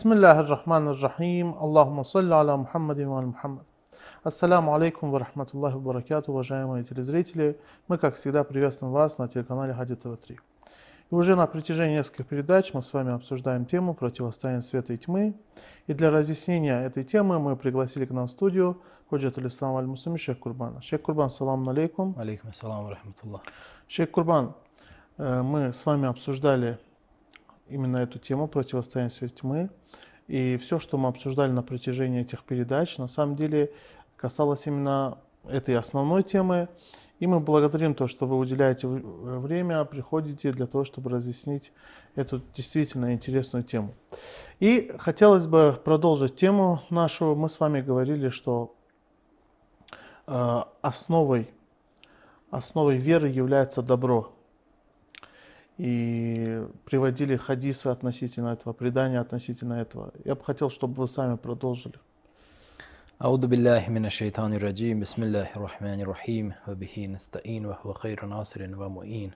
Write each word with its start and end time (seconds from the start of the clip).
بسم 0.00 0.12
الله 0.12 0.40
الرحمن 0.40 0.88
الرحيم 0.88 1.54
اللهم 1.62 2.02
صل 2.02 2.32
على 2.32 2.56
محمد 2.56 3.00
وعلى 3.00 3.26
محمد 3.26 3.64
Ассаляму 4.24 4.74
алейкум 4.74 5.10
ва 5.10 5.20
рахматуллахи 5.20 5.74
ва 5.76 5.80
баракату, 5.80 6.32
уважаемые 6.32 6.82
телезрители. 6.84 7.60
Мы, 7.86 7.98
как 7.98 8.16
всегда, 8.16 8.42
приветствуем 8.42 8.92
вас 8.92 9.18
на 9.18 9.28
телеканале 9.28 9.72
Хади 9.74 9.94
ТВ3. 9.94 10.38
И 11.10 11.14
уже 11.14 11.36
на 11.36 11.46
протяжении 11.46 11.98
нескольких 11.98 12.26
передач 12.26 12.74
мы 12.74 12.82
с 12.82 12.92
вами 12.92 13.12
обсуждаем 13.12 13.64
тему 13.66 13.94
противостояния 13.94 14.62
света 14.62 14.94
и 14.94 14.96
тьмы. 14.96 15.34
И 15.86 15.94
для 15.94 16.10
разъяснения 16.10 16.80
этой 16.80 17.04
темы 17.04 17.38
мы 17.38 17.56
пригласили 17.56 18.04
к 18.06 18.10
нам 18.10 18.26
в 18.26 18.30
студию 18.32 18.82
Худжат 19.08 19.38
Алислам 19.38 19.76
Аль-Мусуми 19.76 20.16
Шейх 20.16 20.40
Курбана. 20.40 20.82
Шейх 20.82 21.02
Курбан, 21.02 21.30
салам 21.30 21.68
алейкум. 21.68 22.16
Алейкум 22.18 22.50
ассалам 22.50 22.88
рахматуллах. 22.88 23.42
Шейх 23.86 24.10
Курбан, 24.10 24.54
э, 25.18 25.42
мы 25.42 25.72
с 25.72 25.86
вами 25.86 26.08
обсуждали 26.08 26.80
именно 27.68 27.98
эту 27.98 28.18
тему 28.18 28.48
противостояния 28.48 29.10
света 29.10 29.34
и 29.34 29.38
тьмы. 29.38 29.70
И 30.31 30.55
все, 30.55 30.79
что 30.79 30.97
мы 30.97 31.09
обсуждали 31.09 31.51
на 31.51 31.61
протяжении 31.61 32.21
этих 32.21 32.45
передач, 32.45 32.97
на 32.97 33.09
самом 33.09 33.35
деле 33.35 33.73
касалось 34.15 34.65
именно 34.65 35.17
этой 35.45 35.75
основной 35.75 36.23
темы. 36.23 36.69
И 37.19 37.27
мы 37.27 37.41
благодарим 37.41 37.93
то, 37.93 38.07
что 38.07 38.25
вы 38.25 38.37
уделяете 38.37 38.87
время, 38.87 39.83
приходите 39.83 40.53
для 40.53 40.67
того, 40.67 40.85
чтобы 40.85 41.09
разъяснить 41.09 41.73
эту 42.15 42.41
действительно 42.55 43.11
интересную 43.11 43.65
тему. 43.65 43.93
И 44.61 44.95
хотелось 44.99 45.47
бы 45.47 45.77
продолжить 45.83 46.37
тему 46.37 46.81
нашу. 46.89 47.35
Мы 47.35 47.49
с 47.49 47.59
вами 47.59 47.81
говорили, 47.81 48.29
что 48.29 48.73
э, 50.27 50.61
основой, 50.81 51.51
основой 52.51 52.95
веры 52.95 53.27
является 53.27 53.81
добро 53.81 54.31
И 55.80 56.64
приводили 56.84 57.36
хадисы 57.36 57.88
относительно 57.88 58.48
этого, 58.48 58.72
предания 58.72 59.20
относительно 59.20 59.74
этого. 59.74 60.12
Я 60.24 60.34
бы 60.34 60.42
хотел, 60.42 60.70
чтобы 60.70 60.94
вы 60.94 61.06
сами 61.06 61.36
продолжили. 61.36 61.98
أعوذ 63.22 63.46
بالله 63.46 63.88
من 63.88 64.04
الشيطان 64.06 64.54
الرجيم 64.54 65.00
بسم 65.00 65.22
الله 65.22 65.48
الرحمن 65.56 66.00
الرحيم 66.00 66.52
وبه 66.68 67.06
نستعين 67.06 67.66
وهو 67.66 67.92
خير 67.92 68.26
ناصر 68.26 68.60
ومؤين 68.76 69.30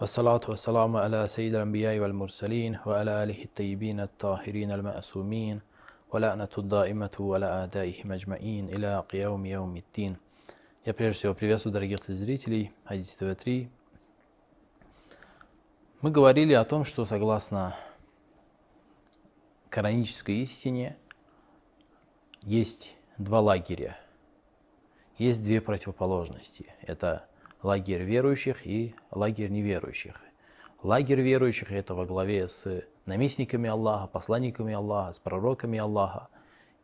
والصلاة 0.00 0.40
والسلام 0.48 0.96
على 0.96 1.26
سيد 1.28 1.54
الأنبياء 1.54 1.98
والمرسلين 1.98 2.78
وعلى 2.86 3.10
آله 3.24 3.44
الطيبين 3.44 4.00
الطاهرين 4.00 4.70
المأسومين 4.72 5.60
ولعنة 6.12 6.48
الدائمة 6.58 7.16
ولا 7.18 7.60
أعدائهم 7.60 8.12
أجمعين 8.12 8.68
إلى 8.68 9.04
قيام 9.12 9.46
يوم 9.46 9.76
الدين 9.76 10.16
Я 10.86 10.94
прежде 10.94 11.18
всего 11.18 11.34
приветствую 11.34 11.72
дорогих 11.72 12.00
телезрителей 12.00 12.72
Hadith 12.88 13.10
ТВ3. 13.18 13.68
мы 16.01 16.11
говорили 16.11 16.53
о 16.53 16.65
том, 16.65 16.83
что 16.83 17.05
согласно 17.05 17.73
коранической 19.69 20.35
истине 20.39 20.97
есть 22.41 22.95
два 23.17 23.39
лагеря. 23.39 23.97
Есть 25.17 25.41
две 25.41 25.61
противоположности. 25.61 26.73
Это 26.81 27.27
лагерь 27.63 28.03
верующих 28.03 28.67
и 28.67 28.93
лагерь 29.09 29.49
неверующих. 29.49 30.21
Лагерь 30.83 31.21
верующих 31.21 31.71
это 31.71 31.95
во 31.95 32.05
главе 32.05 32.49
с 32.49 32.83
наместниками 33.05 33.69
Аллаха, 33.69 34.07
посланниками 34.07 34.73
Аллаха, 34.73 35.13
с 35.13 35.19
пророками 35.19 35.79
Аллаха. 35.79 36.27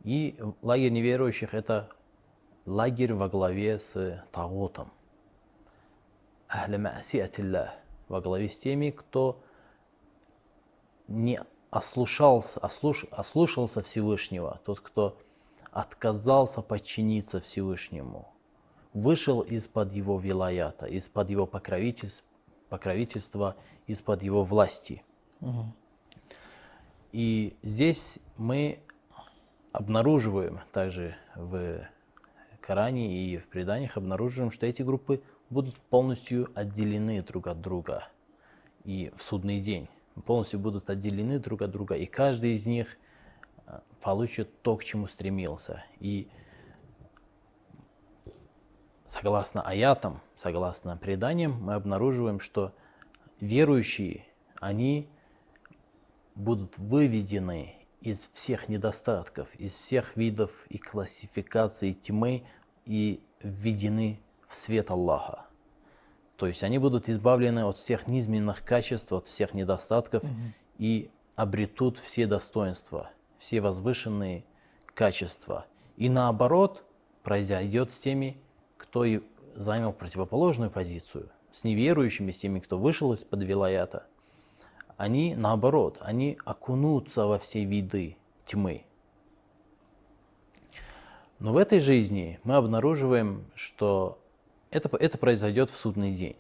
И 0.03 0.39
лагерь 0.61 0.91
неверующих 0.91 1.53
это 1.53 1.89
лагерь 2.65 3.13
во 3.13 3.27
главе 3.27 3.77
с 3.77 4.25
Тагутом. 4.31 4.89
Ахля 6.47 6.77
ма'сиатиллах. 6.77 7.80
Во 8.11 8.19
главе 8.19 8.49
с 8.49 8.59
теми, 8.59 8.89
кто 8.89 9.41
не 11.07 11.39
ослушался, 11.69 12.59
ослуш, 12.59 13.05
ослушался 13.09 13.81
Всевышнего, 13.81 14.59
тот, 14.65 14.81
кто 14.81 15.17
отказался 15.71 16.61
подчиниться 16.61 17.39
Всевышнему, 17.39 18.27
вышел 18.91 19.39
из-под 19.39 19.93
его 19.93 20.19
вилаята, 20.19 20.87
из-под 20.87 21.29
его 21.29 21.45
покровительства, 21.45 22.27
покровительства 22.67 23.55
из-под 23.87 24.23
его 24.23 24.43
власти. 24.43 25.05
Угу. 25.39 25.65
И 27.13 27.55
здесь 27.61 28.19
мы 28.35 28.81
обнаруживаем 29.71 30.59
также 30.73 31.15
в 31.35 31.87
Коране 32.59 33.23
и 33.23 33.37
в 33.37 33.47
преданиях 33.47 33.95
обнаруживаем, 33.95 34.51
что 34.51 34.65
эти 34.65 34.81
группы 34.81 35.23
будут 35.51 35.77
полностью 35.77 36.49
отделены 36.55 37.21
друг 37.21 37.45
от 37.45 37.61
друга 37.61 38.07
и 38.83 39.11
в 39.15 39.21
судный 39.21 39.59
день 39.59 39.87
полностью 40.25 40.59
будут 40.59 40.89
отделены 40.89 41.39
друг 41.39 41.61
от 41.61 41.71
друга, 41.71 41.95
и 41.95 42.05
каждый 42.05 42.53
из 42.53 42.65
них 42.65 42.97
получит 44.01 44.61
то, 44.61 44.75
к 44.77 44.83
чему 44.83 45.07
стремился. 45.07 45.83
И 45.99 46.27
согласно 49.05 49.61
аятам, 49.61 50.21
согласно 50.35 50.97
преданиям, 50.97 51.61
мы 51.61 51.73
обнаруживаем, 51.73 52.39
что 52.39 52.73
верующие, 53.39 54.25
они 54.59 55.09
будут 56.35 56.77
выведены 56.77 57.75
из 58.01 58.29
всех 58.33 58.69
недостатков, 58.69 59.53
из 59.55 59.75
всех 59.75 60.15
видов 60.17 60.51
и 60.69 60.77
классификаций 60.77 61.93
тьмы 61.93 62.43
и 62.85 63.23
введены 63.41 64.19
в 64.51 64.55
свет 64.55 64.91
Аллаха. 64.91 65.45
То 66.35 66.45
есть 66.45 66.61
они 66.63 66.77
будут 66.77 67.07
избавлены 67.07 67.63
от 67.63 67.77
всех 67.77 68.07
низменных 68.07 68.65
качеств, 68.65 69.13
от 69.13 69.27
всех 69.27 69.53
недостатков 69.53 70.23
угу. 70.23 70.31
и 70.77 71.09
обретут 71.35 71.97
все 71.97 72.27
достоинства, 72.27 73.11
все 73.37 73.61
возвышенные 73.61 74.43
качества. 74.93 75.65
И 75.95 76.09
наоборот 76.09 76.83
произойдет 77.23 77.91
с 77.91 77.99
теми, 77.99 78.37
кто 78.77 79.05
и 79.05 79.21
занял 79.55 79.93
противоположную 79.93 80.69
позицию, 80.69 81.29
с 81.51 81.63
неверующими, 81.63 82.31
с 82.31 82.39
теми, 82.39 82.59
кто 82.59 82.77
вышел 82.77 83.13
из-под 83.13 83.43
вилаята. 83.43 84.05
Они 84.97 85.35
наоборот, 85.35 85.97
они 86.01 86.37
окунутся 86.43 87.25
во 87.25 87.39
все 87.39 87.63
виды 87.63 88.17
тьмы. 88.45 88.83
Но 91.39 91.53
в 91.53 91.57
этой 91.57 91.79
жизни 91.79 92.39
мы 92.43 92.55
обнаруживаем, 92.55 93.45
что 93.55 94.20
это, 94.71 94.89
это 94.97 95.17
произойдет 95.17 95.69
в 95.69 95.75
судный 95.75 96.13
день. 96.13 96.35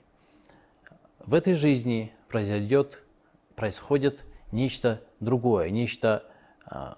В 1.19 1.33
этой 1.33 1.53
жизни 1.53 2.13
произойдет, 2.29 3.03
происходит 3.55 4.25
нечто 4.51 5.01
другое, 5.19 5.69
нечто 5.69 6.25
а, 6.65 6.97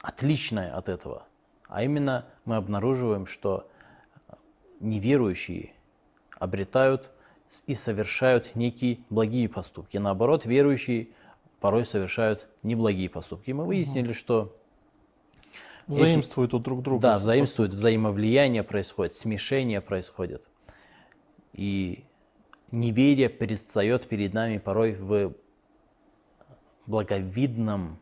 отличное 0.00 0.74
от 0.74 0.88
этого. 0.88 1.26
А 1.68 1.82
именно 1.82 2.26
мы 2.44 2.56
обнаруживаем, 2.56 3.26
что 3.26 3.68
неверующие 4.80 5.72
обретают 6.38 7.10
и 7.66 7.74
совершают 7.74 8.54
некие 8.54 9.00
благие 9.10 9.48
поступки. 9.48 9.96
Наоборот, 9.96 10.46
верующие 10.46 11.08
порой 11.60 11.84
совершают 11.84 12.48
неблагие 12.62 13.08
поступки. 13.08 13.50
И 13.50 13.52
мы 13.52 13.64
выяснили, 13.64 14.12
что 14.12 14.56
Взаимствуют 15.86 16.54
у 16.54 16.58
друг 16.58 16.82
друга. 16.82 17.02
Да, 17.02 17.18
взаимствуют, 17.18 17.74
взаимовлияние 17.74 18.62
происходит, 18.62 19.14
смешение 19.14 19.80
происходит. 19.80 20.42
И 21.52 22.04
неверие 22.70 23.28
предстает 23.28 24.06
перед 24.06 24.32
нами 24.32 24.58
порой 24.58 24.94
в 24.94 25.34
благовидном 26.86 27.98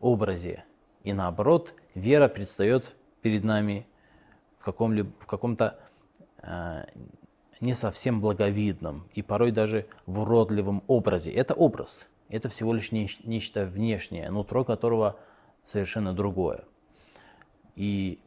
образе. 0.00 0.64
И 1.02 1.12
наоборот, 1.12 1.74
вера 1.94 2.28
предстает 2.28 2.94
перед 3.22 3.44
нами 3.44 3.86
в, 4.58 4.64
каком-либо, 4.64 5.10
в 5.20 5.26
каком-то 5.26 5.78
э, 6.42 6.84
не 7.60 7.74
совсем 7.74 8.20
благовидном 8.20 9.08
и 9.14 9.22
порой 9.22 9.50
даже 9.50 9.86
в 10.06 10.20
уродливом 10.20 10.82
образе. 10.86 11.32
Это 11.32 11.54
образ, 11.54 12.08
это 12.28 12.48
всего 12.48 12.72
лишь 12.72 12.92
нечто 12.92 13.64
внешнее, 13.64 14.30
нутро 14.30 14.64
которого 14.64 15.18
совершенно 15.68 16.12
другое. 16.14 16.64
И 17.76 18.18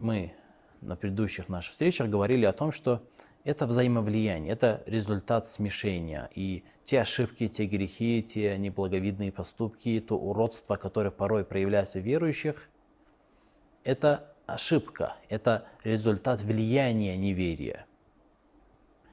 мы 0.00 0.34
на 0.80 0.96
предыдущих 0.96 1.48
наших 1.48 1.72
встречах 1.72 2.08
говорили 2.08 2.46
о 2.46 2.52
том, 2.52 2.72
что 2.72 3.02
это 3.44 3.66
взаимовлияние, 3.66 4.52
это 4.52 4.82
результат 4.86 5.46
смешения. 5.46 6.30
И 6.34 6.64
те 6.82 7.02
ошибки, 7.02 7.48
те 7.48 7.66
грехи, 7.66 8.22
те 8.22 8.56
неблаговидные 8.56 9.30
поступки, 9.30 10.00
то 10.00 10.16
уродство, 10.16 10.76
которое 10.76 11.10
порой 11.10 11.44
проявляется 11.44 11.98
в 11.98 12.02
верующих, 12.02 12.70
это 13.84 14.32
ошибка, 14.46 15.16
это 15.28 15.66
результат 15.84 16.40
влияния 16.40 17.16
неверия. 17.16 17.86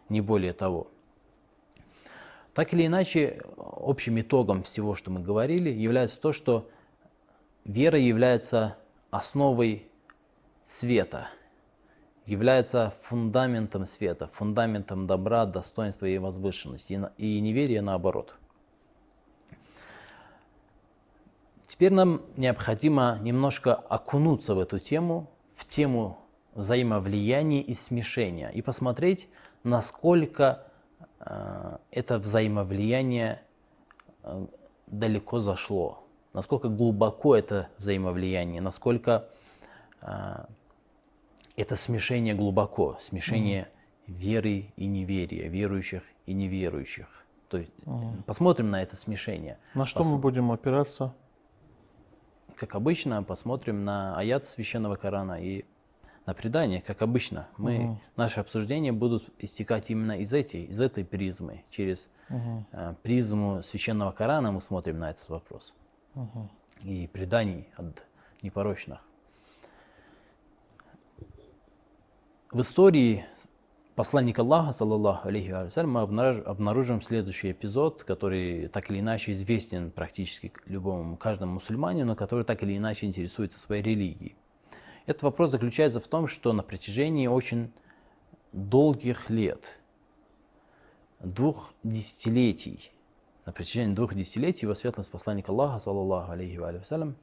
Не 0.07 0.21
более 0.21 0.53
того. 0.53 0.87
Так 2.53 2.73
или 2.73 2.85
иначе, 2.85 3.41
общим 3.57 4.19
итогом 4.19 4.63
всего, 4.63 4.95
что 4.95 5.11
мы 5.11 5.21
говорили, 5.21 5.69
является 5.69 6.19
то, 6.19 6.31
что 6.33 6.69
Вера 7.63 7.99
является 7.99 8.77
основой 9.11 9.87
света, 10.63 11.27
является 12.25 12.93
фундаментом 13.01 13.85
света, 13.85 14.27
фундаментом 14.27 15.05
добра, 15.05 15.45
достоинства 15.45 16.07
и 16.07 16.17
возвышенности, 16.17 17.09
и 17.17 17.39
неверие 17.39 17.81
наоборот. 17.81 18.35
Теперь 21.67 21.93
нам 21.93 22.21
необходимо 22.35 23.17
немножко 23.21 23.75
окунуться 23.75 24.55
в 24.55 24.59
эту 24.59 24.79
тему, 24.79 25.29
в 25.53 25.65
тему 25.65 26.19
взаимовлияния 26.53 27.61
и 27.61 27.73
смешения, 27.73 28.49
и 28.49 28.61
посмотреть, 28.61 29.29
насколько 29.63 30.67
э, 31.19 31.77
это 31.91 32.17
взаимовлияние 32.17 33.41
э, 34.23 34.47
далеко 34.87 35.39
зашло, 35.39 36.03
насколько 36.33 36.69
глубоко 36.69 37.35
это 37.35 37.69
взаимовлияние, 37.77 38.61
насколько 38.61 39.27
э, 40.01 40.45
это 41.55 41.75
смешение 41.75 42.33
глубоко, 42.33 42.97
смешение 42.99 43.69
mm. 44.07 44.13
веры 44.13 44.73
и 44.75 44.85
неверия, 44.85 45.47
верующих 45.47 46.03
и 46.25 46.33
неверующих. 46.33 47.25
То 47.49 47.57
есть 47.57 47.71
mm. 47.85 48.23
посмотрим 48.23 48.69
на 48.69 48.81
это 48.81 48.95
смешение. 48.95 49.57
На 49.73 49.85
что 49.85 49.99
Пос... 49.99 50.07
мы 50.11 50.17
будем 50.17 50.51
опираться? 50.51 51.13
Как 52.55 52.75
обычно, 52.75 53.23
посмотрим 53.23 53.83
на 53.83 54.15
аят 54.15 54.45
священного 54.45 54.95
Корана 54.95 55.41
и 55.41 55.65
на 56.25 56.33
предание, 56.33 56.81
как 56.81 57.01
обычно. 57.01 57.47
Мы, 57.57 57.79
угу. 57.79 57.99
Наши 58.15 58.39
обсуждения 58.39 58.91
будут 58.91 59.29
истекать 59.39 59.89
именно 59.89 60.19
из, 60.19 60.33
этой, 60.33 60.65
из 60.65 60.79
этой 60.79 61.03
призмы. 61.03 61.63
Через 61.69 62.09
угу. 62.29 62.65
э, 62.71 62.93
призму 63.01 63.63
священного 63.63 64.11
Корана 64.11 64.51
мы 64.51 64.61
смотрим 64.61 64.99
на 64.99 65.09
этот 65.09 65.27
вопрос. 65.29 65.73
И 66.83 67.07
преданий 67.07 67.69
от 67.77 68.03
непорочных. 68.41 68.99
В 72.51 72.59
истории 72.61 73.23
посланника 73.95 74.41
Аллаха, 74.41 74.73
саллаллаху 74.73 75.29
алейхи 75.29 75.51
вассалям, 75.51 75.91
мы 75.91 76.01
обнаружим 76.01 77.01
следующий 77.01 77.51
эпизод, 77.51 78.03
который 78.03 78.67
так 78.67 78.89
или 78.89 78.99
иначе 78.99 79.31
известен 79.31 79.91
практически 79.91 80.51
любому, 80.65 81.15
каждому 81.15 81.53
мусульманину, 81.53 82.15
который 82.15 82.43
так 82.43 82.61
или 82.63 82.75
иначе 82.75 83.05
интересуется 83.05 83.59
своей 83.59 83.81
религией. 83.81 84.35
Этот 85.05 85.23
вопрос 85.23 85.51
заключается 85.51 85.99
в 85.99 86.07
том, 86.07 86.27
что 86.27 86.51
на 86.51 86.61
протяжении 86.61 87.27
очень 87.27 87.71
долгих 88.51 89.29
лет, 89.29 89.79
двух 91.19 91.73
десятилетий, 91.83 92.91
на 93.45 93.51
протяжении 93.51 93.93
двух 93.93 94.13
десятилетий 94.13 94.65
его 94.65 94.75
светлость 94.75 95.11
посланник 95.11 95.49
Аллаха, 95.49 95.79
саллаллаху 95.79 96.31
алейхи 96.31 96.57
вассалям, 96.57 97.15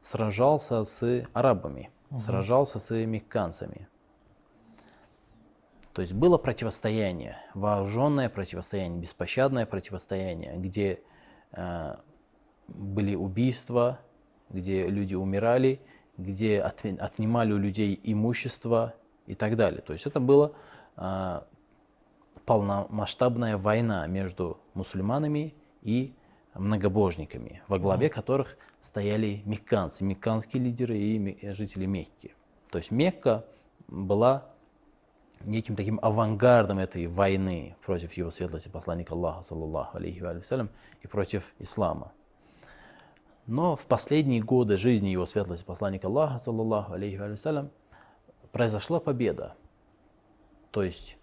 сражался 0.00 0.84
с 0.84 1.24
арабами, 1.32 1.90
угу. 2.10 2.20
сражался 2.20 2.78
с 2.78 2.94
мекканцами. 2.94 3.88
То 5.92 6.02
есть 6.02 6.12
было 6.12 6.38
противостояние, 6.38 7.38
вооруженное 7.54 8.28
противостояние, 8.28 9.00
беспощадное 9.00 9.64
противостояние, 9.64 10.56
где 10.56 11.00
э, 11.52 11.94
были 12.66 13.14
убийства, 13.14 14.00
где 14.50 14.88
люди 14.88 15.14
умирали, 15.14 15.80
где 16.16 16.60
отнимали 16.60 17.52
у 17.52 17.58
людей 17.58 17.98
имущество 18.02 18.94
и 19.26 19.34
так 19.34 19.56
далее. 19.56 19.82
То 19.82 19.92
есть 19.92 20.06
это 20.06 20.18
была 20.18 20.52
э, 20.96 21.42
полномасштабная 22.44 23.56
война 23.56 24.06
между 24.08 24.58
мусульманами 24.74 25.54
и 25.84 26.12
многобожниками, 26.54 27.62
во 27.68 27.78
главе 27.78 28.08
которых 28.08 28.56
стояли 28.80 29.42
мекканцы, 29.44 30.04
мекканские 30.04 30.62
лидеры 30.62 30.98
и 30.98 31.50
жители 31.52 31.86
Мекки. 31.86 32.34
То 32.70 32.78
есть 32.78 32.90
Мекка 32.90 33.44
была 33.88 34.46
неким 35.44 35.76
таким 35.76 35.98
авангардом 36.02 36.78
этой 36.78 37.06
войны 37.06 37.76
против 37.84 38.12
его 38.14 38.30
светлости 38.30 38.68
посланника 38.68 39.14
Аллаха, 39.14 39.42
саллаллаху 39.42 39.96
алейхи 39.96 40.20
вассалям, 40.20 40.70
и 41.02 41.06
против 41.06 41.54
ислама. 41.58 42.12
Но 43.46 43.76
в 43.76 43.84
последние 43.86 44.40
годы 44.40 44.76
жизни 44.76 45.08
его 45.08 45.26
светлости 45.26 45.64
посланника 45.64 46.06
Аллаха, 46.06 46.38
саллаллаху 46.38 46.94
алейхи 46.94 47.16
вассалям, 47.16 47.70
произошла 48.52 49.00
победа. 49.00 49.54
То 50.70 50.82
есть 50.82 51.18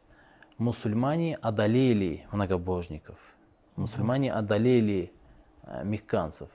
мусульмане 0.57 1.35
одолели 1.37 2.27
многобожников, 2.31 3.35
мусульмане 3.75 4.31
одолели 4.33 5.11
э, 5.63 5.83
мекканцев. 5.83 6.49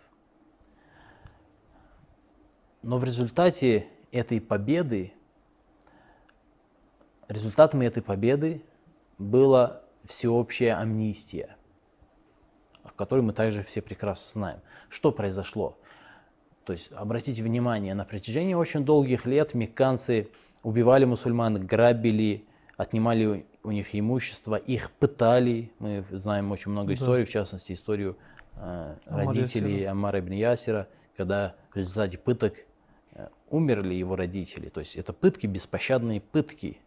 Но 2.83 2.99
в 2.99 3.05
результате 3.05 3.89
этой 4.13 4.41
победы, 4.41 5.13
результатом 7.29 7.81
этой 7.81 8.03
победы 8.03 8.63
была 9.19 9.83
всеобщая 10.05 10.75
амнистия 10.75 11.57
который 12.97 13.21
мы 13.21 13.33
также 13.33 13.63
все 13.63 13.83
прекрасно 13.83 14.33
знаем. 14.33 14.61
Что 14.89 15.13
произошло? 15.13 15.79
То 16.65 16.73
есть 16.73 16.91
обратите 16.93 17.43
внимание, 17.43 17.95
на 17.95 18.05
протяжении 18.05 18.55
очень 18.55 18.85
долгих 18.85 19.27
лет 19.27 19.55
мекканцы 19.55 20.29
убивали 20.63 21.05
мусульман, 21.05 21.65
грабили, 21.65 22.45
отнимали 22.77 23.47
у 23.67 23.73
них 23.73 23.95
имущество, 23.95 24.55
их 24.55 24.93
пытали. 24.93 25.73
Мы 25.81 26.05
знаем 26.13 26.53
очень 26.53 26.71
много 26.71 26.95
историй, 26.95 27.25
да. 27.25 27.29
в 27.29 27.33
частности 27.33 27.73
историю 27.73 28.17
э, 28.55 28.97
родителей 29.07 29.85
Амара 29.85 30.21
ибн 30.21 30.33
Ясира, 30.33 30.89
когда 31.17 31.57
в 31.73 31.77
результате 31.77 32.17
пыток 32.17 32.55
э, 33.13 33.29
умерли 33.51 33.95
его 33.95 34.15
родители. 34.15 34.69
То 34.69 34.81
есть 34.81 34.95
это 34.95 35.13
пытки, 35.13 35.49
беспощадные 35.49 36.21
пытки. 36.21 36.79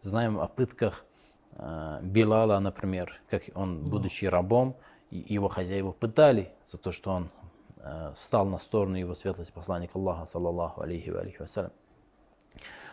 Знаем 0.00 0.40
о 0.40 0.48
пытках 0.48 1.04
э, 1.52 2.00
Билала, 2.02 2.58
например, 2.60 3.20
как 3.28 3.42
он, 3.54 3.84
будучи 3.84 4.24
рабом, 4.24 4.74
его 5.10 5.48
хозяева 5.48 5.92
пытали 5.92 6.50
за 6.64 6.78
то, 6.78 6.92
что 6.92 7.10
он 7.10 7.30
э, 7.76 8.14
встал 8.16 8.46
на 8.46 8.56
сторону 8.56 8.96
его 8.96 9.14
светлости 9.14 9.52
посланника 9.52 9.98
Аллаха, 9.98 10.24
саллаллаху 10.24 10.80
алейхи 10.80 11.10
ва 11.10 11.20
алейхи 11.20 11.40
вассалям. 11.40 11.72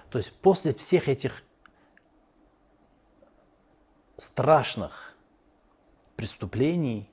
То 0.09 0.17
есть 0.17 0.33
после 0.33 0.73
всех 0.73 1.07
этих 1.07 1.43
страшных 4.19 5.15
преступлений, 6.15 7.09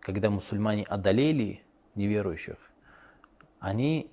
когда 0.00 0.30
мусульмане 0.30 0.84
одолели 0.84 1.62
неверующих, 1.94 2.58
они, 3.58 4.10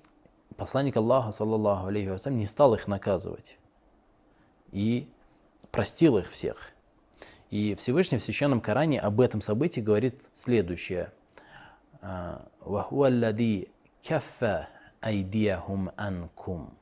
посланник 0.56 0.96
Аллаха, 0.96 1.32
саллаллаху 1.32 1.86
алейхи 1.86 2.08
вассалям, 2.08 2.38
не 2.38 2.46
стал 2.46 2.74
их 2.74 2.88
наказывать 2.88 3.58
и 4.72 5.08
простил 5.70 6.18
их 6.18 6.30
всех– 6.30 6.72
и 7.50 7.74
Всевышний 7.76 8.18
в 8.18 8.22
Священном 8.22 8.60
Коране 8.60 9.00
об 9.00 9.20
этом 9.20 9.40
событии 9.40 9.80
говорит 9.80 10.22
следующее. 10.34 11.12
«Вахуаллади 12.60 13.70
каффа 14.06 14.68
айдияхум 15.00 15.90
анкум». 15.96 16.76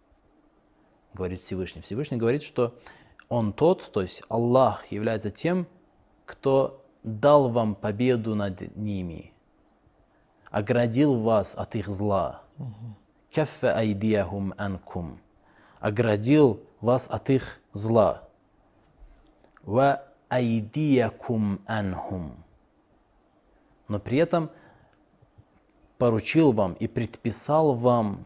Говорит 1.15 1.41
Всевышний. 1.41 1.83
Всевышний 1.83 2.17
говорит, 2.17 2.43
что 2.43 2.79
Он 3.29 3.53
тот, 3.53 3.91
то 3.93 4.03
есть 4.03 4.23
Аллах 4.29 4.87
является 4.93 5.31
тем, 5.31 5.67
кто 6.25 6.85
дал 7.03 7.49
вам 7.49 7.75
победу 7.75 8.35
над 8.35 8.77
ними, 8.77 9.33
оградил 10.51 11.21
вас 11.21 11.55
от 11.55 11.75
их 11.75 11.89
зла. 11.89 12.43
Каффа 13.33 13.77
айдияхум 13.77 14.55
анкум. 14.57 15.21
Оградил 15.81 16.63
вас 16.81 17.09
от 17.09 17.31
их 17.31 17.61
зла. 17.73 18.29
Ва 19.63 20.05
айдиякум 20.29 21.61
анхум. 21.67 22.45
Но 23.89 23.99
при 23.99 24.19
этом 24.19 24.51
поручил 25.99 26.53
вам 26.53 26.75
и 26.75 26.87
предписал 26.87 27.75
вам 27.75 28.25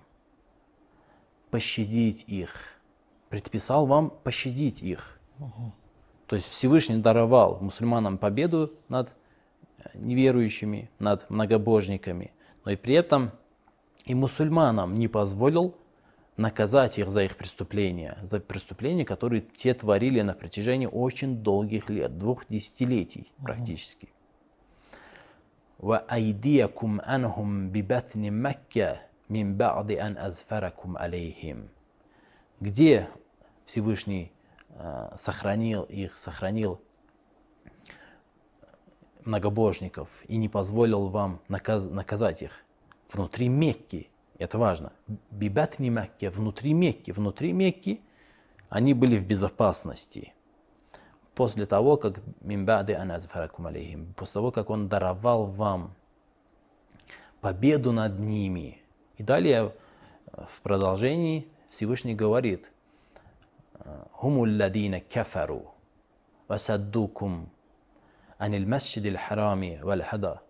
пощадить 1.50 2.25
их 2.26 2.80
Предписал 3.30 3.86
вам 3.86 4.12
пощадить 4.24 4.82
их. 4.82 5.20
Угу. 5.40 5.72
То 6.28 6.36
есть 6.36 6.48
Всевышний 6.50 6.98
даровал 6.98 7.60
мусульманам 7.62 8.18
победу 8.18 8.74
над 8.90 9.14
неверующими, 9.94 10.90
над 11.00 11.30
многобожниками, 11.30 12.32
но 12.64 12.72
и 12.72 12.75
при 12.75 12.96
этом 12.96 13.32
и 14.06 14.16
мусульманам 14.16 14.94
не 14.94 15.08
позволил 15.08 15.75
наказать 16.38 16.98
их 17.00 17.10
за 17.10 17.24
их 17.24 17.38
преступления, 17.38 18.18
за 18.22 18.40
преступления, 18.40 19.06
которые 19.06 19.42
те 19.42 19.74
творили 19.74 20.22
на 20.22 20.34
протяжении 20.34 20.88
очень 20.88 21.38
долгих 21.38 21.90
лет, 21.90 22.18
двух 22.18 22.46
десятилетий 22.48 23.32
практически. 23.44 24.10
وأيديكم 25.80 27.02
أنهم 27.02 27.70
ببطن 27.70 28.32
مكة 28.32 29.00
من 29.30 29.58
بعد 29.58 29.92
أن 29.92 30.18
أزفركم 30.18 30.98
عليهم. 30.98 31.68
Где 32.62 33.10
Всевышний 33.71 34.33
э, 34.71 35.12
сохранил 35.17 35.85
их, 35.85 36.19
сохранил 36.19 36.81
многобожников 39.25 40.09
и 40.27 40.37
не 40.39 40.49
позволил 40.49 41.07
вам 41.07 41.41
наказ, 41.47 41.89
наказать 41.89 42.43
их 42.43 42.65
внутри 43.12 43.47
Мекки, 43.49 44.11
это 44.39 44.59
важно. 44.59 44.93
Бибатни 45.31 45.89
Мекки, 45.89 46.27
внутри 46.27 46.73
Мекки. 46.73 47.12
Внутри 47.12 47.53
Мекки 47.53 48.00
они 48.71 48.93
были 48.93 49.17
в 49.17 49.25
безопасности. 49.25 50.35
После 51.37 51.65
того, 51.65 51.97
как 51.97 52.21
после 54.17 54.33
того, 54.33 54.50
как 54.50 54.69
он 54.71 54.89
даровал 54.89 55.47
вам 55.47 55.95
победу 57.41 57.93
над 57.93 58.19
ними 58.19 58.83
И 59.17 59.23
далее 59.23 59.73
в 60.33 60.61
продолжении 60.61 61.47
Всевышний 61.71 62.17
говорит, 62.17 62.73
«Хуму 64.13 64.47
ладина 64.47 65.01
кафару, 65.01 65.75
васаддукум 66.49 67.51
аниль 68.39 68.67
масджидил 68.67 69.17
харами 69.17 69.81
валь 69.83 70.03
хада». 70.03 70.43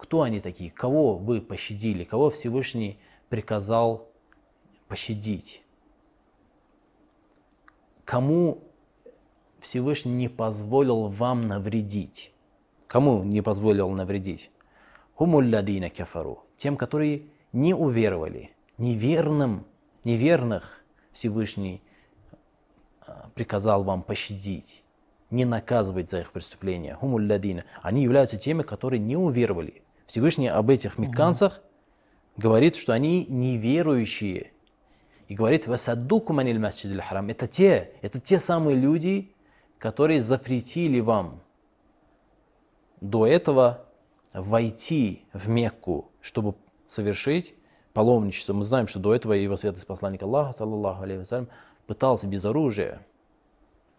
Кто 0.00 0.22
они 0.22 0.40
такие? 0.40 0.70
Кого 0.70 1.18
вы 1.18 1.42
пощадили? 1.42 2.04
Кого 2.04 2.30
Всевышний 2.30 2.98
приказал 3.28 4.08
пощадить? 4.88 5.62
Кому 8.06 8.64
Всевышний 9.60 10.14
не 10.14 10.28
позволил 10.28 11.08
вам 11.08 11.46
навредить? 11.46 12.32
Кому 12.86 13.22
не 13.24 13.42
позволил 13.42 13.90
навредить? 13.90 14.50
Хумулладина 15.16 15.90
кафару. 15.90 16.44
Тем, 16.56 16.78
которые 16.78 17.26
не 17.52 17.74
уверовали. 17.74 18.52
Неверным, 18.78 19.66
неверных 20.04 20.82
Всевышний 21.12 21.82
приказал 23.34 23.84
вам 23.84 24.02
пощадить, 24.02 24.82
не 25.30 25.44
наказывать 25.44 26.10
за 26.10 26.20
их 26.20 26.32
преступления. 26.32 26.94
Хумулладина. 26.94 27.64
Они 27.82 28.02
являются 28.02 28.36
теми, 28.36 28.62
которые 28.62 29.00
не 29.00 29.16
уверовали. 29.16 29.82
Всевышний 30.06 30.48
об 30.48 30.70
этих 30.70 30.98
мекканцах 30.98 31.60
говорит, 32.36 32.76
что 32.76 32.92
они 32.92 33.26
неверующие. 33.26 34.52
И 35.28 35.34
говорит, 35.34 35.68
«Васаддуку 35.68 36.32
маниль 36.32 36.58
масджид 36.58 37.00
харам». 37.00 37.28
Это 37.28 37.46
те, 37.46 37.92
это 38.02 38.18
те 38.18 38.40
самые 38.40 38.76
люди, 38.76 39.32
которые 39.78 40.20
запретили 40.20 40.98
вам 40.98 41.40
до 43.00 43.26
этого 43.26 43.86
войти 44.32 45.24
в 45.32 45.48
Мекку, 45.48 46.10
чтобы 46.20 46.54
совершить 46.86 47.54
паломничество. 47.92 48.52
Мы 48.52 48.64
знаем, 48.64 48.88
что 48.88 48.98
до 48.98 49.14
этого 49.14 49.32
его 49.32 49.56
святость 49.56 49.86
посланник 49.86 50.22
Аллаха, 50.22 50.52
саллаллаху 50.52 51.02
алейхи 51.02 51.18
вассалям, 51.20 51.48
пытался 51.90 52.28
без 52.28 52.44
оружия, 52.44 53.04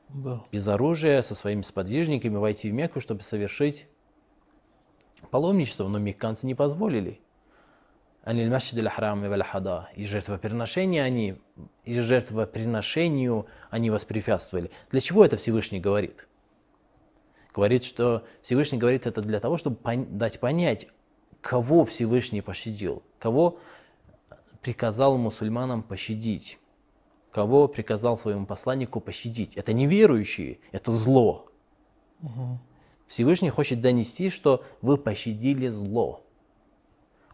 да. 0.08 0.42
без 0.50 0.66
оружия 0.70 1.22
со 1.22 1.36
своими 1.36 1.62
сподвижниками 1.62 2.38
войти 2.38 2.72
в 2.72 2.74
Мекку, 2.74 3.02
чтобы 3.02 3.22
совершить 3.22 3.86
паломничество, 5.30 5.90
но 5.90 6.00
мекканцы 6.00 6.48
не 6.48 6.56
позволили. 6.56 7.20
Они 8.24 8.46
и 9.94 10.06
жертвоприношения 10.06 11.04
они, 11.04 11.36
и 11.84 12.00
жертвоприношению 12.00 13.48
они 13.70 13.90
воспрепятствовали. 13.90 14.72
Для 14.90 15.02
чего 15.02 15.26
это 15.26 15.36
Всевышний 15.36 15.82
говорит? 15.82 16.30
Говорит, 17.54 17.84
что 17.84 18.24
Всевышний 18.42 18.78
говорит 18.78 19.06
это 19.06 19.20
для 19.20 19.42
того, 19.42 19.58
чтобы 19.58 19.76
дать 19.84 20.40
понять, 20.40 20.88
кого 21.42 21.84
Всевышний 21.84 22.42
пощадил, 22.42 23.04
кого 23.20 23.60
приказал 24.62 25.18
мусульманам 25.18 25.84
пощадить, 25.84 26.58
кого 27.32 27.68
приказал 27.68 28.18
своему 28.18 28.46
посланнику 28.46 29.00
пощадить. 29.00 29.56
Это 29.56 29.74
неверующие, 29.74 30.60
это 30.72 30.92
зло. 30.92 31.50
Угу. 32.22 32.60
Всевышний 33.08 33.50
хочет 33.50 33.82
донести, 33.82 34.30
что 34.30 34.64
вы 34.82 34.98
пощадили 34.98 35.68
зло. 35.68 36.24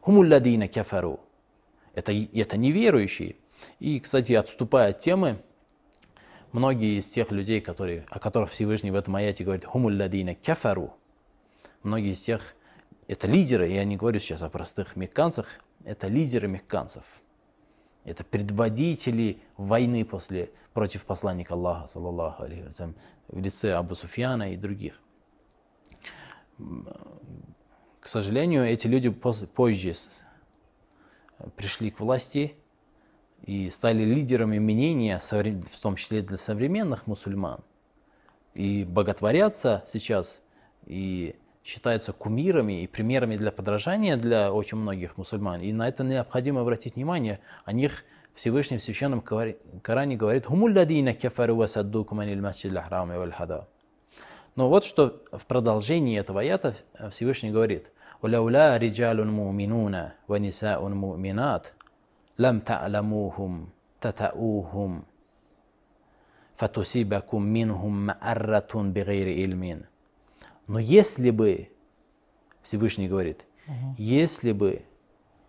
Хумулладина 0.02 0.68
кафару. 0.68 1.20
Это, 1.94 2.14
это 2.14 2.58
неверующие. 2.58 3.36
И, 3.80 4.00
кстати, 4.00 4.34
отступая 4.34 4.92
от 4.92 5.00
темы, 5.00 5.42
многие 6.52 7.00
из 7.00 7.10
тех 7.10 7.32
людей, 7.32 7.60
которые, 7.60 8.06
о 8.10 8.20
которых 8.20 8.52
Всевышний 8.52 8.92
в 8.92 8.96
этом 8.96 9.16
аяте 9.16 9.44
говорит 9.44 9.66
«Хумулладина 9.66 10.36
кафару», 10.36 10.94
многие 11.84 12.14
из 12.14 12.22
тех, 12.22 12.56
это 13.08 13.28
лидеры, 13.28 13.68
я 13.68 13.84
не 13.84 13.98
говорю 13.98 14.20
сейчас 14.20 14.44
о 14.44 14.50
простых 14.50 14.96
мекканцах, 14.96 15.48
это 15.84 16.08
лидеры 16.08 16.48
мекканцев. 16.48 17.04
Это 18.08 18.24
предводители 18.24 19.42
войны 19.58 20.06
после, 20.06 20.54
против 20.74 21.06
посланника 21.06 21.56
Аллаха, 21.56 21.88
саллаллаху 21.88 22.44
алейхи 22.44 22.72
в 23.28 23.38
лице 23.38 23.74
Абу 23.74 23.96
Суфьяна 23.96 24.54
и 24.54 24.56
других. 24.56 25.02
К 26.58 28.08
сожалению, 28.08 28.64
эти 28.64 28.88
люди 28.88 29.10
позже 29.10 29.94
пришли 31.58 31.92
к 31.92 32.00
власти 32.00 32.56
и 33.44 33.70
стали 33.70 34.04
лидерами 34.04 34.58
мнения, 34.58 35.20
в 35.20 35.80
том 35.82 35.98
числе 35.98 36.22
для 36.22 36.38
современных 36.38 37.08
мусульман, 37.08 37.60
и 38.54 38.86
боготворятся 38.86 39.84
сейчас, 39.86 40.42
и 40.86 41.36
считаются 41.68 42.14
кумирами 42.14 42.84
и 42.84 42.88
примерами 42.88 43.36
для 43.36 43.52
подражания 43.52 44.16
для 44.16 44.54
очень 44.54 44.78
многих 44.78 45.18
мусульман. 45.18 45.60
И 45.62 45.74
на 45.74 45.90
это 45.90 46.06
необходимо 46.06 46.62
обратить 46.62 46.96
внимание. 46.96 47.42
О 47.66 47.74
них 47.74 48.06
Всевышний 48.34 48.78
в 48.78 48.84
Священном 48.84 49.20
Коране 49.20 50.16
говорит. 50.16 50.46
Но 54.56 54.70
вот 54.70 54.86
что 54.86 55.22
в 55.34 55.46
продолжении 55.46 56.18
этого 56.18 56.40
аята 56.40 56.74
Всевышний 57.12 57.52
говорит. 57.52 57.92
«Уляуля 58.22 58.78
риджалун 58.78 59.30
муминуна 59.32 60.14
ва 60.28 60.36
нисаун 60.38 60.96
муминат 60.96 61.76
лам 62.38 62.62
та'ламухум 62.62 63.72
татаухум 64.00 65.06
фатусибакум 66.56 67.46
минхум 67.46 68.08
ма'арратун 68.08 68.92
бигайри 68.92 69.44
ильмин». 69.44 69.86
Но 70.68 70.80
если 70.80 71.32
бы, 71.32 71.70
Всевышний 72.62 73.08
говорит, 73.08 73.46
угу. 73.68 73.96
если 73.98 74.52
бы 74.52 74.84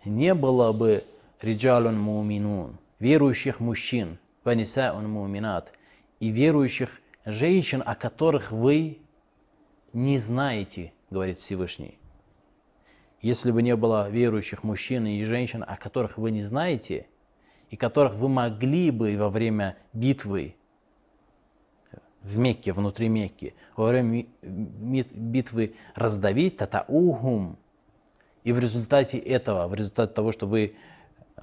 не 0.05 0.35
было 0.35 0.73
бы 0.73 1.05
риджалун 1.41 1.99
муминун, 1.99 2.79
верующих 2.99 3.61
мужчин, 3.61 4.19
ва 4.45 4.55
нисаун 4.55 5.09
муминат, 5.11 5.73
и 6.21 6.29
верующих 6.29 7.01
женщин, 7.25 7.83
о 7.85 7.95
которых 7.95 8.53
вы 8.53 8.99
не 9.93 10.19
знаете, 10.19 10.93
говорит 11.11 11.39
Всевышний. 11.39 11.99
Если 13.21 13.51
бы 13.51 13.63
не 13.63 13.75
было 13.75 14.09
верующих 14.09 14.63
мужчин 14.63 15.07
и 15.07 15.25
женщин, 15.25 15.65
о 15.67 15.77
которых 15.77 16.19
вы 16.19 16.31
не 16.31 16.43
знаете, 16.43 17.07
и 17.71 17.77
которых 17.77 18.15
вы 18.15 18.29
могли 18.29 18.91
бы 18.91 19.17
во 19.17 19.29
время 19.29 19.77
битвы 19.93 20.55
в 22.23 22.39
Мекке, 22.39 22.73
внутри 22.73 23.09
Мекки, 23.09 23.55
во 23.77 23.89
время 23.89 24.27
битвы 24.43 25.75
раздавить, 25.95 26.57
татаугум, 26.57 27.59
и 28.45 28.53
в 28.53 28.59
результате 28.59 29.19
этого, 29.19 29.69
в 29.69 29.75
результате 29.75 30.13
того, 30.13 30.33
что 30.33 30.47
вы 30.47 30.75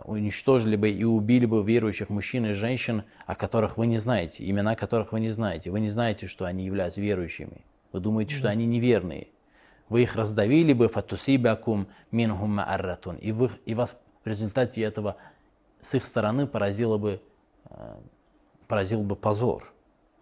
уничтожили 0.04 0.76
бы 0.76 0.90
и 0.90 1.04
убили 1.04 1.46
бы 1.46 1.64
верующих 1.64 2.10
мужчин 2.10 2.46
и 2.48 2.54
женщин, 2.54 3.04
о 3.26 3.36
которых 3.36 3.78
вы 3.78 3.88
не 3.88 3.98
знаете, 3.98 4.50
имена 4.50 4.76
которых 4.76 5.12
вы 5.12 5.20
не 5.20 5.30
знаете. 5.30 5.72
Вы 5.72 5.80
не 5.80 5.90
знаете, 5.90 6.28
что 6.28 6.46
они 6.46 6.66
являются 6.66 7.02
верующими. 7.02 7.62
Вы 7.92 8.00
думаете, 8.00 8.36
что 8.36 8.50
они 8.50 8.66
неверные. 8.66 9.28
Вы 9.88 10.04
их 10.04 10.16
раздавили 10.16 10.74
бы, 10.74 10.90
фатусибакум 10.90 11.88
минхум 12.12 12.56
маарратун. 12.56 13.18
И, 13.18 13.32
вы, 13.32 13.52
и 13.66 13.74
вас 13.74 13.96
в 14.24 14.28
результате 14.28 14.82
этого 14.82 15.16
с 15.82 15.94
их 15.94 16.04
стороны 16.04 16.48
поразило 16.48 16.98
бы, 16.98 17.22
э, 17.70 17.96
поразил 18.68 19.04
бы 19.04 19.16
позор. 19.16 19.72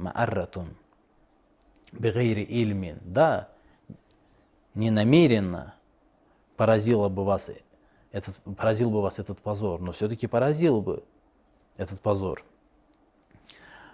Маарратун. 0.04 0.76
Бегайри 1.92 2.44
ильмин. 2.44 3.00
Да, 3.02 3.50
не 4.74 4.90
намеренно 4.90 5.76
поразило 6.56 7.10
бы 7.10 7.24
вас 7.24 7.50
этот, 8.12 8.38
поразил 8.58 8.90
бы 8.90 9.02
вас 9.02 9.20
этот 9.20 9.40
позор, 9.40 9.82
но 9.82 9.92
все-таки 9.92 10.28
поразил 10.28 10.82
бы 10.82 11.04
этот 11.78 12.00
позор. 12.00 12.44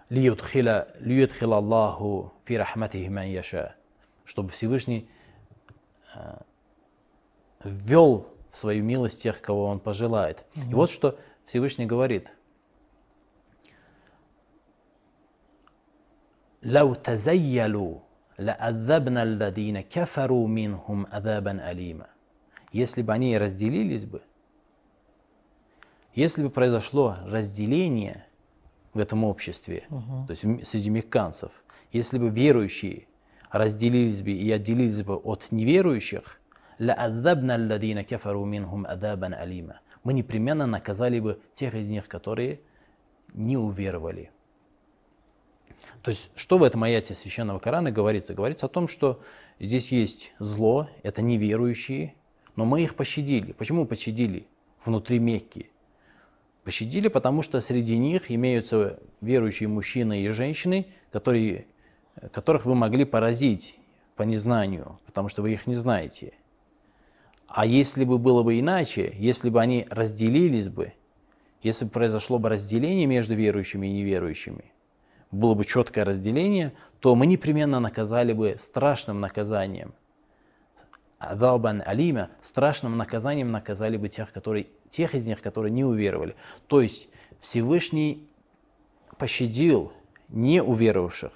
лиюдхила 0.10 1.58
Аллаху 1.58 2.34
фи 2.44 2.58
рахматихи 2.58 3.10
ман 3.10 3.26
яша, 3.26 3.76
чтобы 4.26 4.50
Всевышний 4.50 5.10
э, 6.16 6.38
ввел 7.64 8.28
в 8.52 8.58
свою 8.58 8.84
милость 8.84 9.22
тех, 9.22 9.42
кого 9.42 9.66
он 9.66 9.80
пожелает. 9.80 10.46
Угу. 10.56 10.72
И 10.72 10.74
вот 10.74 10.92
что 10.92 11.18
Всевышний 11.46 11.86
говорит. 11.86 12.34
لو 16.63 16.95
تزيلوا 16.95 17.95
لأذبنا 18.39 19.23
الذين 19.23 19.81
كفروا 19.81 20.49
منهم 20.49 21.07
عذابا 21.07 21.71
أليما 21.71 22.07
если 22.75 23.03
бы 23.03 23.13
они 23.13 23.39
разделились 23.39 24.05
бы, 24.05 24.21
если 26.13 26.43
бы 26.43 26.51
произошло 26.51 27.17
разделение 27.25 28.27
в 28.93 28.99
этом 28.99 29.23
обществе, 29.23 29.85
uh-huh. 29.91 30.27
то 30.27 30.33
есть 30.33 30.69
среди 30.69 30.91
мекканцев, 30.91 31.53
если 31.93 32.19
бы 32.19 32.31
верующие 32.31 33.07
разделились 33.53 34.23
бы 34.23 34.33
и 34.33 34.51
отделились 34.51 35.05
бы 35.05 35.15
от 35.15 35.53
неверующих, 35.53 36.41
мы 40.03 40.13
непременно 40.13 40.67
наказали 40.67 41.21
бы 41.21 41.41
тех 41.55 41.77
из 41.77 41.89
них, 41.91 42.09
которые 42.09 42.61
не 43.35 43.57
уверовали. 43.57 44.33
То 46.10 46.12
есть, 46.12 46.32
что 46.34 46.58
в 46.58 46.64
этом 46.64 46.82
аяте 46.82 47.14
Священного 47.14 47.60
Корана 47.60 47.92
говорится? 47.92 48.34
Говорится 48.34 48.66
о 48.66 48.70
том, 48.70 48.88
что 48.88 49.22
здесь 49.60 49.92
есть 49.92 50.34
зло, 50.40 50.90
это 51.04 51.22
неверующие, 51.22 52.16
но 52.56 52.66
мы 52.66 52.82
их 52.82 52.96
пощадили. 52.96 53.52
Почему 53.52 53.86
пощадили? 53.86 54.48
внутри 54.84 55.20
Мекки. 55.20 55.70
Пощадили, 56.64 57.10
потому 57.10 57.44
что 57.44 57.62
среди 57.62 57.96
них 57.96 58.32
имеются 58.32 59.00
верующие 59.22 59.70
мужчины 59.70 60.24
и 60.24 60.30
женщины, 60.30 60.88
которые, 61.12 61.68
которых 62.32 62.66
вы 62.66 62.74
могли 62.74 63.06
поразить 63.06 63.78
по 64.16 64.24
незнанию, 64.24 64.98
потому 65.06 65.30
что 65.30 65.44
вы 65.44 65.54
их 65.54 65.68
не 65.68 65.76
знаете. 65.76 66.34
А 67.48 67.68
если 67.68 68.04
бы 68.04 68.18
было 68.18 68.42
бы 68.42 68.60
иначе, 68.60 69.14
если 69.16 69.52
бы 69.52 69.62
они 69.62 69.86
разделились 69.92 70.70
бы, 70.70 70.94
если 71.62 71.86
бы 71.86 71.92
произошло 71.92 72.40
бы 72.40 72.50
разделение 72.50 73.06
между 73.06 73.36
верующими 73.36 73.86
и 73.86 73.92
неверующими, 73.92 74.74
было 75.32 75.54
бы 75.54 75.66
четкое 75.66 76.06
разделение, 76.06 76.74
то 77.00 77.16
мы 77.16 77.26
непременно 77.26 77.80
наказали 77.80 78.34
бы 78.34 78.56
страшным 78.60 79.20
наказанием. 79.20 79.94
Адабан 81.18 81.84
алима, 81.86 82.30
страшным 82.42 82.98
наказанием 82.98 83.52
наказали 83.52 83.98
бы 83.98 84.08
тех, 84.10 84.32
которые, 84.32 84.68
тех 84.90 85.16
из 85.16 85.28
них, 85.28 85.42
которые 85.42 85.72
не 85.72 85.84
уверовали. 85.84 86.36
То 86.68 86.82
есть 86.82 87.10
Всевышний 87.40 88.30
пощадил 89.18 89.92
не 90.30 90.64
уверовавших, 90.64 91.34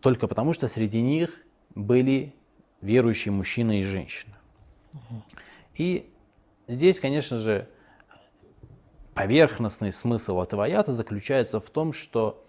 только 0.00 0.28
потому 0.28 0.52
что 0.52 0.68
среди 0.68 1.00
них 1.00 1.42
были 1.74 2.34
верующие 2.80 3.32
мужчина 3.32 3.80
и 3.80 3.82
женщина. 3.82 4.36
И 5.74 6.10
здесь, 6.68 7.00
конечно 7.00 7.38
же, 7.38 7.68
поверхностный 9.16 9.92
смысл 9.92 10.42
этого 10.42 10.66
аята 10.66 10.92
заключается 10.92 11.58
в 11.58 11.70
том, 11.70 11.94
что 11.94 12.44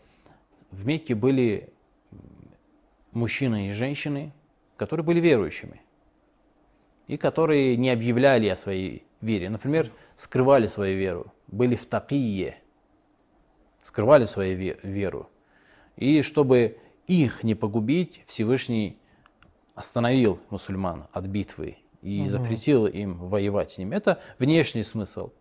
в 0.69 0.85
Мекке 0.85 1.15
были 1.15 1.73
мужчины 3.13 3.67
и 3.67 3.71
женщины, 3.71 4.33
которые 4.75 5.05
были 5.05 5.21
верующими 5.21 5.81
и 7.07 7.15
которые 7.15 7.77
не 7.77 7.89
объявляли 7.89 8.47
о 8.49 8.57
своей 8.57 9.07
вере. 9.21 9.49
Например, 9.49 9.89
скрывали 10.15 10.67
свою 10.67 10.97
веру, 10.97 11.33
были 11.47 11.75
в 11.75 11.85
такие, 11.85 12.57
скрывали 13.81 14.25
свою 14.25 14.75
веру. 14.83 15.29
И 15.95 16.21
чтобы 16.21 16.79
их 17.07 17.45
не 17.45 17.55
погубить, 17.55 18.23
Всевышний 18.27 18.99
остановил 19.73 20.41
мусульман 20.49 21.07
от 21.13 21.27
битвы 21.27 21.77
и 22.01 22.23
угу. 22.23 22.29
запретил 22.29 22.87
им 22.87 23.17
воевать 23.29 23.71
с 23.71 23.77
ними. 23.77 23.95
Это 23.95 24.21
внешний 24.37 24.83
смысл. 24.83 25.31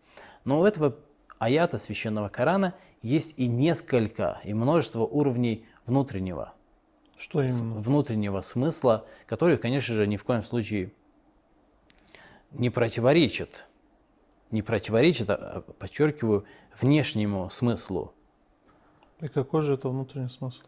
Но 0.44 0.60
у 0.60 0.64
этого 0.64 0.96
аята 1.38 1.78
священного 1.78 2.28
Корана 2.28 2.74
есть 3.02 3.34
и 3.36 3.46
несколько, 3.46 4.40
и 4.44 4.54
множество 4.54 5.00
уровней 5.00 5.66
внутреннего. 5.86 6.54
Что 7.16 7.42
именно? 7.42 7.80
Внутреннего 7.80 8.40
смысла, 8.40 9.06
который, 9.26 9.56
конечно 9.56 9.94
же, 9.94 10.06
ни 10.06 10.16
в 10.16 10.24
коем 10.24 10.42
случае 10.42 10.92
не 12.52 12.70
противоречит, 12.70 13.66
не 14.50 14.62
противоречит, 14.62 15.30
а, 15.30 15.62
подчеркиваю, 15.78 16.44
внешнему 16.78 17.48
смыслу. 17.50 18.12
И 19.20 19.28
какой 19.28 19.62
же 19.62 19.74
это 19.74 19.88
внутренний 19.88 20.28
смысл? 20.28 20.62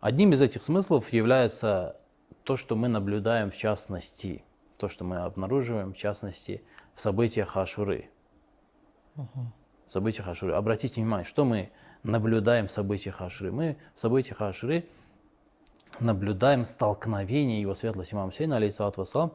Одним 0.00 0.32
из 0.32 0.42
этих 0.42 0.62
смыслов 0.62 1.12
является 1.12 1.96
то, 2.42 2.56
что 2.56 2.74
мы 2.74 2.88
наблюдаем 2.88 3.50
в 3.50 3.56
частности, 3.56 4.44
то, 4.76 4.88
что 4.88 5.04
мы 5.04 5.18
обнаруживаем 5.18 5.92
в 5.92 5.96
частности 5.96 6.62
в 6.94 7.00
событиях 7.00 7.56
Ашуры. 7.56 8.10
Угу. 9.20 9.46
Событиях. 9.86 10.28
Обратите 10.54 11.00
внимание, 11.00 11.24
что 11.24 11.44
мы 11.44 11.70
наблюдаем 12.02 12.68
в 12.68 12.70
событиях 12.70 13.20
Ашуры. 13.20 13.52
Мы 13.52 13.76
в 13.94 14.00
событиях 14.00 14.40
Ашуры 14.40 14.86
наблюдаем 15.98 16.64
столкновение 16.64 17.60
его 17.60 17.74
светлости 17.74 18.14
имама 18.14 18.32
Сейна, 18.32 18.56
алейхиссалату 18.56 19.00
вассалам, 19.00 19.32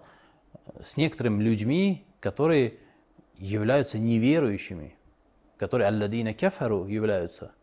с 0.84 0.98
некоторыми 0.98 1.44
людьми, 1.44 2.06
которые 2.20 2.78
являются 3.38 4.00
неверующими, 4.00 4.96
которые 5.58 5.88
алладина 5.88 6.34
кафару 6.34 6.88
являются– 6.88 7.52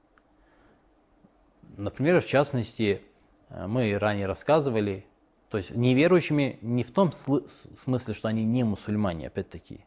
Например, 1.76 2.20
в 2.20 2.26
частности, 2.26 3.02
э, 3.48 3.66
мы 3.66 3.98
ранее 3.98 4.26
рассказывали, 4.26 5.06
то 5.48 5.58
есть 5.58 5.70
неверующими 5.70 6.58
не 6.62 6.84
в 6.84 6.90
том 6.90 7.12
смысле, 7.12 8.14
что 8.14 8.28
они 8.28 8.44
не 8.44 8.64
мусульмане, 8.64 9.28
опять-таки. 9.28 9.84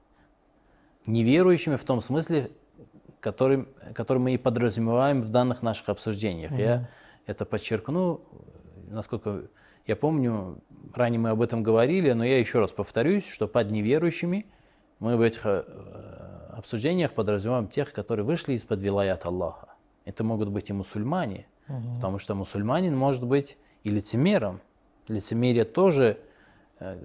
Неверующими 1.05 1.75
в 1.75 1.83
том 1.83 2.01
смысле, 2.01 2.51
который, 3.19 3.67
который 3.93 4.19
мы 4.19 4.33
и 4.33 4.37
подразумеваем 4.37 5.21
в 5.21 5.29
данных 5.29 5.61
наших 5.61 5.89
обсуждениях. 5.89 6.51
Mm-hmm. 6.51 6.61
Я 6.61 6.89
это 7.25 7.45
подчеркну, 7.45 8.21
насколько 8.89 9.43
я 9.87 9.95
помню, 9.95 10.61
ранее 10.93 11.19
мы 11.19 11.29
об 11.29 11.41
этом 11.41 11.63
говорили, 11.63 12.11
но 12.11 12.23
я 12.23 12.39
еще 12.39 12.59
раз 12.59 12.71
повторюсь, 12.71 13.27
что 13.27 13.47
под 13.47 13.71
неверующими 13.71 14.45
мы 14.99 15.17
в 15.17 15.21
этих 15.21 15.41
э, 15.45 15.63
обсуждениях 16.53 17.13
подразумеваем 17.13 17.67
тех, 17.67 17.93
которые 17.93 18.25
вышли 18.25 18.53
из-под 18.53 18.81
вилаят 18.81 19.25
Аллаха. 19.25 19.69
Это 20.05 20.23
могут 20.23 20.49
быть 20.49 20.69
и 20.69 20.73
мусульмане, 20.73 21.47
Угу. 21.67 21.95
Потому 21.95 22.19
что 22.19 22.35
мусульманин 22.35 22.95
может 22.95 23.23
быть 23.23 23.57
и 23.83 23.89
лицемером. 23.89 24.61
Лицемерие 25.07 25.65
тоже 25.65 26.19
э, 26.79 26.99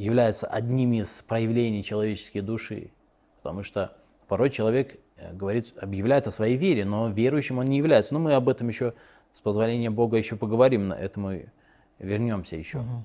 является 0.00 0.46
одним 0.46 0.94
из 0.94 1.22
проявлений 1.26 1.84
человеческой 1.84 2.40
души. 2.40 2.90
Потому 3.36 3.62
что 3.62 3.96
порой 4.28 4.48
человек 4.48 4.98
э, 5.16 5.34
говорит, 5.34 5.74
объявляет 5.78 6.26
о 6.26 6.30
своей 6.30 6.56
вере, 6.56 6.86
но 6.86 7.10
верующим 7.10 7.58
он 7.58 7.66
не 7.66 7.76
является. 7.76 8.14
Но 8.14 8.20
мы 8.20 8.32
об 8.32 8.48
этом 8.48 8.68
еще, 8.68 8.94
с 9.32 9.42
позволения 9.42 9.90
Бога, 9.90 10.16
еще 10.16 10.36
поговорим, 10.36 10.88
на 10.88 10.94
это 10.94 11.20
мы 11.20 11.52
вернемся 11.98 12.56
еще. 12.56 12.78
Угу. 12.78 13.04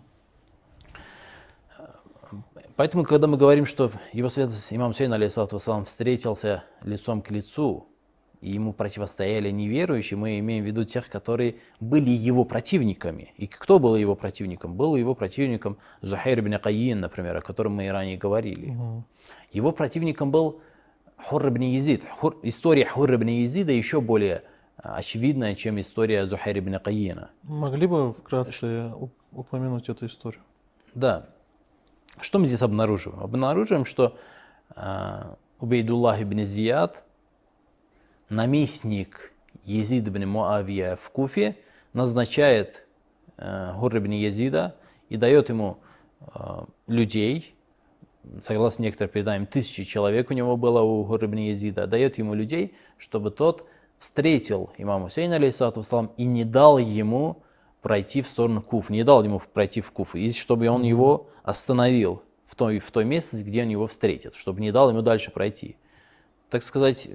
Поэтому, 2.77 3.03
когда 3.03 3.27
мы 3.27 3.35
говорим, 3.35 3.65
что 3.65 3.91
его 4.13 4.29
светлость 4.29 4.71
имам 4.71 4.93
Сейн, 4.93 5.11
алейхиссалату 5.11 5.59
встретился 5.83 6.63
лицом 6.81 7.21
к 7.21 7.29
лицу 7.29 7.89
и 8.45 8.51
ему 8.51 8.73
противостояли 8.73 9.49
неверующие, 9.49 10.19
мы 10.19 10.37
имеем 10.37 10.63
в 10.63 10.67
виду 10.67 10.85
тех, 10.85 11.09
которые 11.09 11.55
были 11.79 12.11
его 12.11 12.45
противниками. 12.45 13.33
И 13.37 13.47
кто 13.47 13.79
был 13.79 13.95
его 13.95 14.15
противником? 14.15 14.75
Был 14.75 14.95
его 14.95 15.15
противником 15.15 15.79
Зухайр 16.01 16.41
ибн 16.41 16.59
Кайин, 16.59 16.99
например, 16.99 17.37
о 17.37 17.41
котором 17.41 17.73
мы 17.73 17.87
и 17.87 17.89
ранее 17.89 18.17
говорили. 18.17 18.69
Угу. 18.69 19.03
Его 19.51 19.71
противником 19.71 20.29
был 20.29 20.61
Хур 21.17 21.47
ибн 21.47 21.61
Езид. 21.61 22.03
Хур, 22.19 22.37
история 22.43 22.85
Хур 22.85 23.15
ибн 23.15 23.29
Езида 23.29 23.71
еще 23.71 23.99
более 23.99 24.43
а, 24.77 24.97
очевидная, 24.97 25.55
чем 25.55 25.79
история 25.79 26.27
Зухайр 26.27 26.59
ибн 26.59 26.77
Кайина. 26.77 27.31
Могли 27.41 27.87
бы 27.87 28.13
вкратце 28.13 28.91
упомянуть 29.31 29.89
эту 29.89 30.05
историю? 30.05 30.43
Да. 30.93 31.29
Что 32.21 32.37
мы 32.37 32.45
здесь 32.45 32.61
обнаруживаем? 32.61 33.23
Обнаруживаем, 33.23 33.85
что 33.85 34.15
э, 34.75 35.33
Убейдуллах 35.59 36.21
ибн 36.21 36.45
Зияд– 36.45 37.03
наместник 38.29 39.33
Езид 39.63 40.07
ибн 40.07 40.27
Муавия 40.27 40.95
в 40.95 41.09
Куфе 41.09 41.57
назначает 41.93 42.85
э, 43.37 43.73
Гур 43.75 43.97
ибн 43.97 44.11
Езида 44.11 44.75
и 45.09 45.17
дает 45.17 45.49
ему 45.49 45.77
людей, 46.87 47.55
согласно 48.41 48.83
некоторым 48.83 49.11
преданиям, 49.11 49.45
тысячи 49.45 49.83
человек 49.83 50.31
у 50.31 50.33
него 50.33 50.57
было 50.57 50.81
у 50.81 51.03
Гур 51.03 51.23
ибн 51.25 51.37
Езида, 51.37 51.87
дает 51.87 52.17
ему 52.17 52.33
людей, 52.33 52.75
чтобы 52.97 53.31
тот 53.31 53.67
встретил 53.97 54.71
имама 54.77 55.05
Хусейна, 55.05 55.35
алейхиссалату 55.35 56.13
и 56.17 56.23
не 56.25 56.43
дал 56.43 56.77
ему 56.77 57.43
пройти 57.81 58.21
в 58.21 58.27
сторону 58.27 58.61
Куф, 58.61 58.89
не 58.89 59.03
дал 59.03 59.23
ему 59.23 59.39
пройти 59.53 59.81
в 59.81 59.91
Куф, 59.91 60.15
и 60.15 60.31
чтобы 60.31 60.67
он 60.67 60.83
его 60.83 61.29
остановил 61.43 62.23
в 62.45 62.55
той, 62.55 62.79
в 62.79 62.89
той 62.91 63.05
местности, 63.05 63.45
где 63.45 63.63
он 63.63 63.69
его 63.69 63.87
встретит, 63.87 64.35
чтобы 64.35 64.61
не 64.61 64.71
дал 64.71 64.89
ему 64.89 65.01
дальше 65.01 65.31
пройти. 65.31 65.77
Так 66.49 66.63
сказать, 66.63 67.07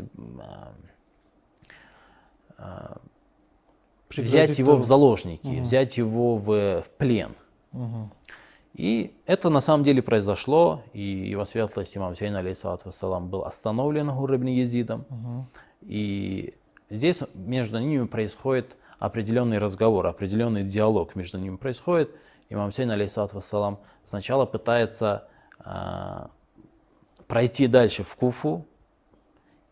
взять 4.16 4.58
его 4.58 4.76
в 4.76 4.84
заложники, 4.84 5.46
угу. 5.46 5.60
взять 5.60 5.96
его 5.96 6.36
в, 6.36 6.82
в 6.82 6.88
плен. 6.98 7.34
Угу. 7.72 8.10
И 8.74 9.14
это 9.26 9.50
на 9.50 9.60
самом 9.60 9.84
деле 9.84 10.00
произошло, 10.00 10.82
и 10.92 11.02
его 11.02 11.44
светлость 11.44 11.96
имам 11.96 12.16
Сейн, 12.16 12.36
алейхиссалату 12.36 12.86
вассалам, 12.86 13.28
был 13.28 13.44
остановлен 13.44 14.08
Гур 14.08 14.36
ибн 14.36 14.46
Езидом. 14.46 15.06
Угу. 15.10 15.46
И 15.82 16.54
здесь 16.88 17.20
между 17.34 17.78
ними 17.78 18.06
происходит 18.06 18.76
определенный 18.98 19.58
разговор, 19.58 20.06
определенный 20.06 20.62
диалог 20.62 21.14
между 21.16 21.38
ними 21.38 21.56
происходит. 21.56 22.10
Имам 22.48 22.72
Сейн, 22.72 22.90
алейхиссалату 22.90 23.36
вассалам, 23.36 23.78
сначала 24.04 24.44
пытается 24.44 25.28
а, 25.58 26.30
пройти 27.26 27.66
дальше 27.66 28.02
в 28.02 28.14
Куфу, 28.16 28.66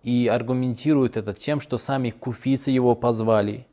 и 0.02 0.28
аргументирует 0.28 1.16
это 1.16 1.34
тем, 1.34 1.60
что 1.60 1.78
сами 1.78 2.10
куфицы 2.10 2.70
его 2.70 2.94
позвали. 2.94 3.66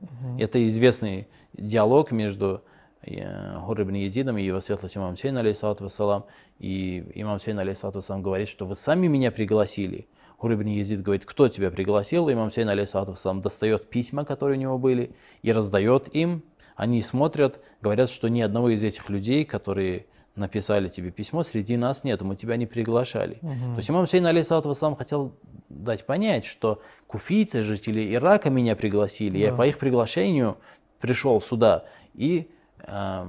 Угу. 0.00 0.38
Это 0.38 0.66
известный 0.68 1.28
диалог 1.52 2.10
между 2.10 2.62
э, 3.02 3.56
Хур 3.58 3.82
ибн 3.82 3.94
Езидом 3.94 4.38
и 4.38 4.42
его 4.42 4.60
светлость 4.60 4.96
имам 4.96 5.16
Сейн, 5.16 5.36
алейхиссалату 5.38 5.84
вассалам. 5.84 6.24
И 6.58 7.04
имам 7.14 7.40
Сейн, 7.40 7.58
алейхиссалату 7.58 7.98
вассалам, 7.98 8.22
говорит, 8.22 8.48
что 8.48 8.66
вы 8.66 8.74
сами 8.74 9.06
меня 9.06 9.30
пригласили. 9.30 10.08
Хур 10.38 10.54
ибн 10.54 10.66
Езид 10.66 11.02
говорит, 11.02 11.24
кто 11.24 11.48
тебя 11.48 11.70
пригласил? 11.70 12.30
Имам 12.30 12.50
Сейн, 12.50 12.68
алейхиссалату 12.68 13.12
вассалам, 13.12 13.40
достает 13.42 13.88
письма, 13.88 14.24
которые 14.24 14.58
у 14.58 14.60
него 14.60 14.78
были, 14.78 15.14
и 15.42 15.52
раздает 15.52 16.14
им. 16.14 16.42
Они 16.74 17.00
смотрят, 17.00 17.60
говорят, 17.80 18.10
что 18.10 18.28
ни 18.28 18.42
одного 18.42 18.68
из 18.68 18.84
этих 18.84 19.08
людей, 19.08 19.46
которые 19.46 20.06
написали 20.36 20.88
тебе 20.88 21.10
письмо, 21.10 21.42
среди 21.42 21.76
нас 21.76 22.04
нету, 22.04 22.24
мы 22.24 22.36
тебя 22.36 22.56
не 22.56 22.66
приглашали. 22.66 23.38
Угу. 23.42 23.50
То 23.50 23.76
есть 23.78 23.90
имам 23.90 24.06
Сейн 24.06 24.26
алейсалату 24.26 24.68
вассалам 24.68 24.96
хотел 24.96 25.32
дать 25.68 26.06
понять, 26.06 26.44
что 26.44 26.80
куфийцы, 27.06 27.62
жители 27.62 28.14
Ирака 28.14 28.50
меня 28.50 28.76
пригласили, 28.76 29.32
да. 29.32 29.38
я 29.38 29.52
по 29.52 29.66
их 29.66 29.78
приглашению 29.78 30.58
пришел 31.00 31.40
сюда 31.40 31.84
и 32.14 32.50
э, 32.78 33.26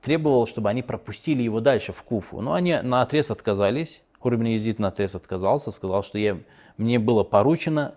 требовал, 0.00 0.46
чтобы 0.46 0.70
они 0.70 0.82
пропустили 0.82 1.42
его 1.42 1.60
дальше 1.60 1.92
в 1.92 2.02
Куфу. 2.02 2.40
Но 2.40 2.54
они 2.54 2.78
на 2.82 3.02
отрез 3.02 3.30
отказались, 3.30 4.04
Хурбин 4.18 4.46
Езид 4.46 4.78
на 4.78 4.88
отрез 4.88 5.14
отказался, 5.14 5.70
сказал, 5.70 6.02
что 6.02 6.18
я, 6.18 6.38
мне 6.76 6.98
было 6.98 7.24
поручено 7.24 7.94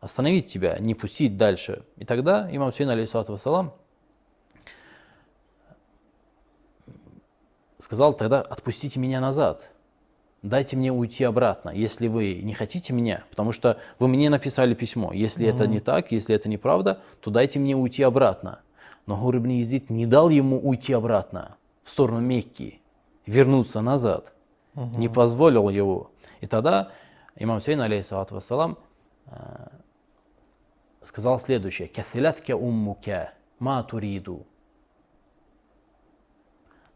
остановить 0.00 0.46
тебя, 0.46 0.76
не 0.78 0.94
пустить 0.94 1.36
дальше. 1.36 1.84
И 1.96 2.04
тогда 2.04 2.48
имам 2.52 2.72
Сейн 2.72 2.90
алейсалату 2.90 3.32
вассалам 3.32 3.72
сказал 7.86 8.14
тогда, 8.14 8.40
отпустите 8.40 8.98
меня 8.98 9.20
назад, 9.20 9.70
дайте 10.42 10.76
мне 10.76 10.90
уйти 10.90 11.22
обратно, 11.22 11.70
если 11.70 12.08
вы 12.08 12.40
не 12.42 12.52
хотите 12.52 12.92
меня, 12.92 13.22
потому 13.30 13.52
что 13.52 13.78
вы 14.00 14.08
мне 14.08 14.28
написали 14.28 14.74
письмо. 14.74 15.12
Если 15.12 15.46
mm-hmm. 15.46 15.54
это 15.54 15.66
не 15.68 15.78
так, 15.78 16.10
если 16.10 16.34
это 16.34 16.48
неправда, 16.48 16.98
то 17.20 17.30
дайте 17.30 17.60
мне 17.60 17.76
уйти 17.76 18.02
обратно. 18.02 18.58
Но 19.06 19.14
ибн 19.30 19.50
Язид 19.50 19.88
не 19.88 20.04
дал 20.04 20.30
ему 20.30 20.58
уйти 20.58 20.94
обратно 20.94 21.58
в 21.80 21.88
сторону 21.90 22.18
Мекки, 22.18 22.80
вернуться 23.24 23.80
назад. 23.82 24.32
Mm-hmm. 24.74 24.98
Не 24.98 25.08
позволил 25.08 25.68
его. 25.68 26.10
И 26.40 26.48
тогда 26.48 26.90
имам 27.36 27.60
Сейн, 27.60 27.80
алейхиссалату 27.80 28.34
вассалам, 28.34 28.78
э, 29.26 29.68
сказал 31.02 31.38
следующее. 31.38 31.86
«Каthилатка 31.86 32.56
уммука 32.56 33.32
ма 33.60 33.84
туриду» 33.84 34.44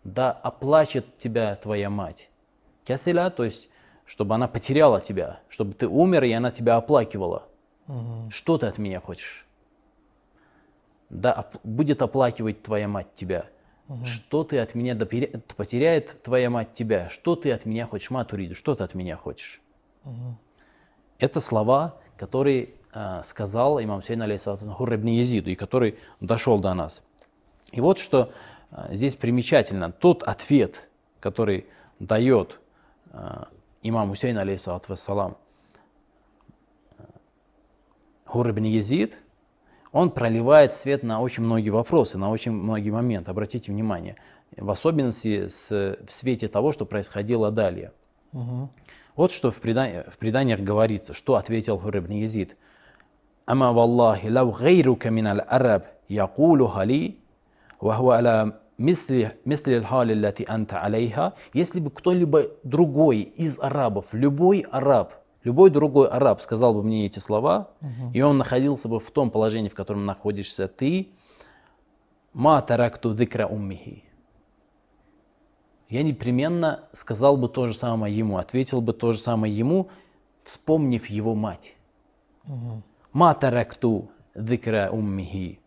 да 0.04 0.30
оплачет 0.30 1.16
тебя 1.16 1.56
твоя 1.56 1.90
мать. 1.90 2.30
Кясиля, 2.84 3.30
то 3.30 3.44
есть, 3.44 3.68
чтобы 4.04 4.34
она 4.34 4.48
потеряла 4.48 5.00
тебя, 5.00 5.40
чтобы 5.48 5.74
ты 5.74 5.86
умер, 5.86 6.24
и 6.24 6.32
она 6.32 6.50
тебя 6.50 6.76
оплакивала. 6.76 7.46
Угу. 7.86 8.30
Что 8.30 8.58
ты 8.58 8.66
от 8.66 8.78
меня 8.78 9.00
хочешь? 9.00 9.46
Да, 11.10 11.32
оп- 11.32 11.60
будет 11.64 12.02
оплакивать 12.02 12.62
твоя 12.62 12.88
мать 12.88 13.14
тебя. 13.14 13.46
Угу. 13.88 14.04
Что 14.04 14.44
ты 14.44 14.58
от 14.58 14.74
меня, 14.74 14.94
да, 14.94 15.06
потеряет 15.56 16.22
твоя 16.22 16.50
мать 16.50 16.72
тебя. 16.72 17.08
Что 17.08 17.36
ты 17.36 17.52
от 17.52 17.66
меня 17.66 17.86
хочешь, 17.86 18.10
матуриду, 18.10 18.54
что 18.54 18.74
ты 18.74 18.84
от 18.84 18.94
меня 18.94 19.16
хочешь? 19.16 19.60
Угу. 20.04 20.36
Это 21.18 21.40
слова, 21.40 21.96
которые 22.16 22.70
э, 22.94 23.22
сказал 23.24 23.82
имам 23.82 24.02
Сейн 24.02 24.22
алейхиссалату 24.22 24.70
Хуррабни 24.70 25.18
Езиду, 25.18 25.50
и 25.50 25.54
который 25.54 25.98
дошел 26.20 26.58
до 26.58 26.72
нас. 26.74 27.02
И 27.72 27.80
вот 27.80 27.98
что 27.98 28.32
а, 28.70 28.94
здесь 28.94 29.16
примечательно 29.16 29.90
тот 29.90 30.22
ответ, 30.22 30.88
который 31.18 31.66
дает 31.98 32.60
а, 33.12 33.48
имам 33.82 34.10
Хусейн, 34.10 34.38
алейхиссалату 34.38 34.86
вассалам, 34.88 35.36
а, 36.98 37.04
Хур 38.26 38.50
ибн 38.50 38.64
язид. 38.64 39.22
он 39.92 40.10
проливает 40.10 40.74
свет 40.74 41.02
на 41.02 41.20
очень 41.20 41.42
многие 41.42 41.70
вопросы, 41.70 42.16
на 42.16 42.30
очень 42.30 42.52
многие 42.52 42.90
моменты. 42.90 43.30
Обратите 43.30 43.72
внимание, 43.72 44.16
в 44.56 44.70
особенности 44.70 45.48
с, 45.48 45.68
в 45.70 46.12
свете 46.12 46.48
того, 46.48 46.72
что 46.72 46.86
происходило 46.86 47.50
далее. 47.50 47.92
Угу. 48.32 48.70
Вот 49.16 49.32
что 49.32 49.50
в, 49.50 49.60
преда... 49.60 50.04
в 50.08 50.18
преданиях 50.18 50.60
говорится, 50.60 51.12
что 51.12 51.34
ответил 51.34 51.78
Хур 51.78 51.98
ибн 51.98 52.12
Езид. 52.12 52.56
«Ама 53.46 53.72
валлахи 53.72 54.28
лав 54.28 54.60
гейрука 54.60 55.10
миналь 55.10 55.40
араб 55.40 55.86
якулу 56.08 56.68
хали, 56.68 57.18
вахуа 57.80 58.16
аля 58.16 58.59
если 61.52 61.80
бы 61.80 61.90
кто-либо 61.90 62.46
другой 62.62 63.20
из 63.20 63.58
арабов, 63.58 64.14
любой 64.14 64.60
араб, 64.60 65.22
любой 65.44 65.68
другой 65.68 66.08
араб 66.08 66.40
сказал 66.40 66.72
бы 66.72 66.82
мне 66.82 67.04
эти 67.04 67.18
слова, 67.18 67.72
угу. 67.82 68.10
и 68.14 68.22
он 68.22 68.38
находился 68.38 68.88
бы 68.88 68.98
в 68.98 69.10
том 69.10 69.30
положении, 69.30 69.68
в 69.68 69.74
котором 69.74 70.06
находишься 70.06 70.66
ты, 70.66 71.10
ма 72.32 72.62
таракту 72.62 73.14
дикра 73.14 73.46
уммихи. 73.46 74.04
Я 75.90 76.02
непременно 76.02 76.88
сказал 76.92 77.36
бы 77.36 77.50
то 77.50 77.66
же 77.66 77.74
самое 77.74 78.16
ему, 78.16 78.38
ответил 78.38 78.80
бы 78.80 78.94
то 78.94 79.12
же 79.12 79.18
самое 79.18 79.54
ему, 79.54 79.90
вспомнив 80.42 81.04
его 81.10 81.34
мать. 81.34 81.76
Ма 83.12 83.34
таракту 83.34 84.10
дикра 84.34 84.88
уммихи 84.90 85.60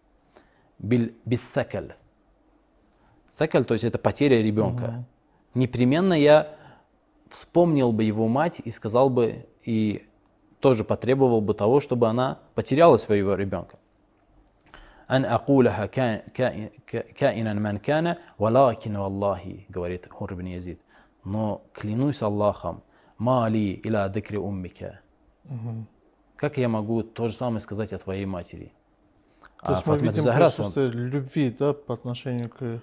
бисакаль 0.80 1.94
Сакаль, 3.37 3.65
то 3.65 3.75
есть 3.75 3.85
это 3.85 3.99
потеря 3.99 4.43
ребенка. 4.43 4.85
Угу. 4.85 5.05
Непременно 5.61 6.15
я 6.15 6.55
вспомнил 7.29 7.93
бы 7.93 8.05
его 8.05 8.29
мать 8.29 8.61
и 8.65 8.71
сказал 8.71 9.11
бы, 9.11 9.47
и 9.65 10.07
тоже 10.61 10.85
потребовал 10.85 11.41
бы 11.41 11.55
того, 11.55 11.81
чтобы 11.81 12.09
она 12.09 12.39
потеряла 12.55 12.97
своего 12.97 13.35
ребенка. 13.35 13.79
أن 15.11 15.25
أقولها 15.25 15.87
كائنا 15.87 17.55
من 17.55 17.79
كان 17.79 18.17
ولكن 18.39 18.97
والله 18.97 19.65
говорит 19.69 20.07
Хур 20.11 20.33
ибн 20.35 20.47
Язид 20.47 20.81
но 21.25 21.63
клянусь 21.73 22.23
Аллахом 22.23 22.83
мали 23.17 23.81
иля 23.85 24.09
дикри 24.09 24.39
уммика 24.39 25.01
как 26.37 26.59
я 26.59 26.69
могу 26.69 27.03
то 27.03 27.29
же 27.29 27.35
самое 27.35 27.61
сказать 27.61 27.93
о 27.93 27.99
твоей 27.99 28.27
матери 28.27 28.73
то 29.61 29.69
а 29.69 29.73
есть 29.73 29.87
мы 29.87 29.99
видим 29.99 30.25
присутствие 30.25 30.91
любви 30.91 31.57
да, 31.59 31.73
по 31.73 31.95
отношению 31.95 32.51
к 32.51 32.83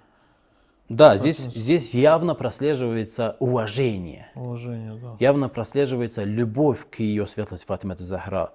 да, 0.91 1.17
здесь, 1.17 1.39
здесь 1.39 1.95
явно 1.95 2.35
прослеживается 2.35 3.37
уважение. 3.39 4.27
Уважение, 4.35 4.95
да. 4.95 5.17
Явно 5.21 5.49
прослеживается 5.49 6.25
любовь 6.25 6.85
к 6.91 6.99
ее 6.99 7.29
светлости 7.29 7.65
Фатимату 7.65 8.03
Захра. 8.03 8.53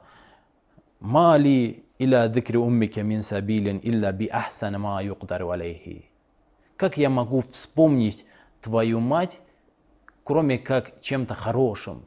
Мали 1.00 1.86
иля 1.98 2.28
дикри 2.28 2.58
уммика 2.58 3.04
мин 3.04 3.24
сабилин 3.24 3.80
илля 3.82 4.12
би 4.12 4.28
ахсана 4.28 4.78
ма 4.78 5.02
юqdaru 5.02 5.50
алейхи. 5.54 6.10
Как 6.76 6.98
я 6.98 7.10
могу 7.10 7.40
вспомнить 7.40 8.26
твою 8.60 9.00
мать, 9.00 9.40
кроме 10.26 10.58
как 10.58 11.00
чем-то 11.00 11.36
хорошим? 11.36 12.06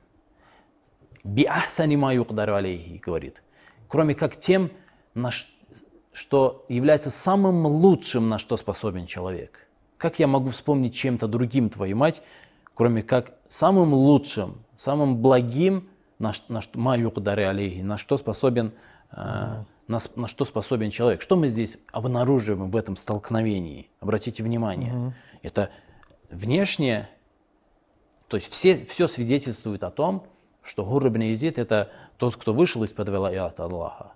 Би 1.25 1.45
ахсани 1.45 1.97
ма 1.97 2.15
юqdaru 2.15 2.55
алейхи, 2.55 3.01
говорит. 3.03 3.43
Кроме 3.89 4.15
как 4.15 4.37
тем, 4.37 4.73
на 5.15 5.31
что 6.13 6.67
является 6.69 7.11
самым 7.11 7.65
лучшим, 7.65 8.29
на 8.29 8.37
что 8.37 8.59
способен 8.59 9.07
человек. 9.07 9.68
Как 9.99 10.19
я 10.19 10.27
могу 10.27 10.49
вспомнить 10.51 10.95
чем-то 10.95 11.29
другим 11.29 11.69
твою 11.69 11.97
мать, 11.97 12.23
кроме 12.75 13.03
как 13.03 13.35
самым 13.49 13.93
лучшим, 13.93 14.65
самым 14.77 15.19
благим, 15.19 15.89
на, 16.19 16.33
на, 16.49 16.61
алейхи, 16.93 17.81
на 17.81 17.97
что 17.99 18.17
способен 18.17 18.73
э, 19.13 19.17
на, 19.89 19.99
на 20.17 20.29
что 20.29 20.45
способен 20.45 20.91
человек. 20.91 21.23
Что 21.23 21.37
мы 21.37 21.49
здесь 21.49 21.79
обнаруживаем 21.93 22.71
в 22.71 22.77
этом 22.77 22.97
столкновении? 22.97 23.91
Обратите 24.01 24.43
внимание, 24.43 24.93
uh 24.93 25.13
это 25.43 25.71
внешнее, 26.31 27.09
то 28.27 28.37
есть 28.37 28.51
все, 28.51 28.85
все 28.85 29.07
свидетельствует 29.09 29.85
о 29.85 29.91
том, 29.91 30.27
что 30.63 30.85
Гур 30.85 31.07
ибн 31.07 31.23
Езид 31.23 31.59
это 31.59 31.91
тот, 32.19 32.37
кто 32.37 32.53
вышел 32.53 32.83
из-под 32.83 33.09
велаята 33.09 33.65
Аллаха. 33.65 34.13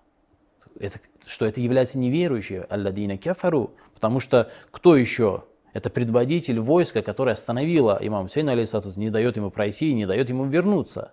Это, 0.78 0.98
что 1.24 1.46
это 1.46 1.60
является 1.60 1.96
неверующим, 1.96 2.64
алладина 2.68 3.16
кефару, 3.16 3.70
потому 3.94 4.20
что 4.20 4.50
кто 4.70 4.96
еще 4.96 5.44
это 5.72 5.90
предводитель 5.90 6.60
войска, 6.60 7.02
которое 7.02 7.32
остановило 7.32 7.98
имам 8.00 8.24
Хусейн, 8.24 8.48
алейсатус, 8.48 8.96
не 8.96 9.10
дает 9.10 9.36
ему 9.36 9.50
пройти 9.50 9.90
и 9.90 9.94
не 9.94 10.06
дает 10.06 10.28
ему 10.28 10.44
вернуться. 10.44 11.12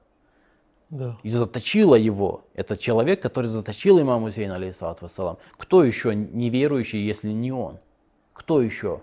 Да. 0.89 1.17
И 1.23 1.29
заточила 1.29 1.95
его. 1.95 2.45
Это 2.55 2.75
человек, 2.75 3.21
который 3.21 3.45
заточил 3.45 4.01
имама 4.01 4.27
Хусейна, 4.27 4.55
алейсалату 4.55 5.05
вассалам. 5.05 5.37
Кто 5.57 5.83
еще 5.83 6.15
неверующий, 6.15 7.05
если 7.05 7.29
не 7.29 7.51
он? 7.51 7.79
Кто 8.33 8.61
еще 8.61 9.01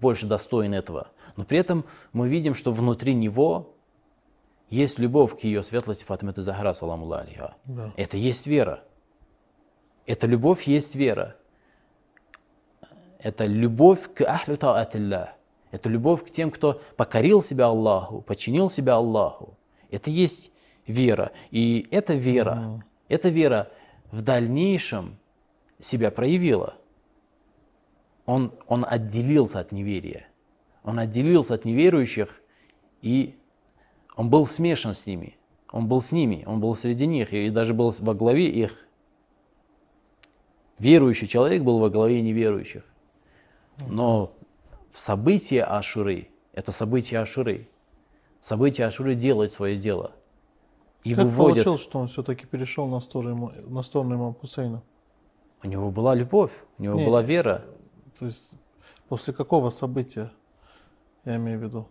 больше 0.00 0.26
достоин 0.26 0.74
этого? 0.74 1.08
Но 1.36 1.44
при 1.44 1.58
этом 1.58 1.84
мы 2.12 2.28
видим, 2.28 2.54
что 2.54 2.70
внутри 2.70 3.14
него 3.14 3.74
есть 4.70 4.98
любовь 4.98 5.38
к 5.38 5.44
ее 5.44 5.62
светлости 5.62 6.04
Фатиматы 6.04 6.42
Захара, 6.42 6.72
саламу. 6.72 7.08
Да. 7.08 7.92
Это 7.96 8.16
есть 8.16 8.46
вера. 8.46 8.84
Эта 10.06 10.26
любовь 10.26 10.64
есть 10.64 10.94
вера. 10.94 11.36
Это 13.24 13.46
любовь 13.46 14.12
к 14.12 14.20
ахлю 14.20 14.58
таатилля. 14.58 15.34
Это 15.70 15.88
любовь 15.88 16.24
к 16.26 16.30
тем, 16.30 16.50
кто 16.50 16.82
покорил 16.96 17.40
себя 17.40 17.66
Аллаху, 17.66 18.20
подчинил 18.20 18.68
себя 18.68 18.96
Аллаху. 18.96 19.56
Это 19.90 20.10
есть 20.10 20.52
вера. 20.86 21.32
И 21.50 21.88
эта 21.90 22.12
вера, 22.12 22.54
mm. 22.54 22.80
эта 23.08 23.30
вера 23.30 23.70
в 24.12 24.20
дальнейшем 24.20 25.16
себя 25.80 26.10
проявила. 26.10 26.74
Он, 28.26 28.52
он 28.66 28.84
отделился 28.86 29.58
от 29.58 29.72
неверия. 29.72 30.28
Он 30.82 30.98
отделился 30.98 31.54
от 31.54 31.64
неверующих, 31.64 32.42
и 33.00 33.34
он 34.16 34.28
был 34.28 34.44
смешан 34.44 34.94
с 34.94 35.06
ними. 35.06 35.38
Он 35.72 35.88
был 35.88 36.02
с 36.02 36.12
ними, 36.12 36.44
он 36.46 36.60
был 36.60 36.74
среди 36.74 37.06
них, 37.06 37.32
и 37.32 37.48
даже 37.48 37.72
был 37.72 37.92
во 38.00 38.12
главе 38.12 38.50
их. 38.50 38.86
Верующий 40.78 41.26
человек 41.26 41.62
был 41.62 41.78
во 41.78 41.88
главе 41.88 42.20
неверующих. 42.20 42.84
Но 43.88 44.32
в 44.90 44.98
события 44.98 45.64
Ашуры 45.64 46.28
Это 46.52 46.70
события 46.70 47.18
Ашуры. 47.18 47.68
События 48.40 48.84
Ашуры 48.84 49.14
делают 49.14 49.52
свое 49.52 49.76
дело. 49.76 50.12
И 51.02 51.14
как 51.14 51.24
выводят... 51.24 51.64
получилось, 51.64 51.80
что 51.82 51.98
он 51.98 52.08
все-таки 52.08 52.46
перешел 52.46 52.86
на 52.86 53.00
сторону, 53.00 53.52
на 53.66 53.82
сторону 53.82 54.14
имама 54.14 54.34
Хусейна? 54.34 54.82
У 55.62 55.66
него 55.66 55.90
была 55.90 56.14
любовь, 56.14 56.52
у 56.78 56.82
него 56.82 56.98
Не, 56.98 57.06
была 57.06 57.22
вера. 57.22 57.64
То 58.18 58.26
есть 58.26 58.52
после 59.08 59.32
какого 59.32 59.70
события, 59.70 60.32
я 61.24 61.36
имею 61.36 61.58
в 61.58 61.62
виду? 61.62 61.88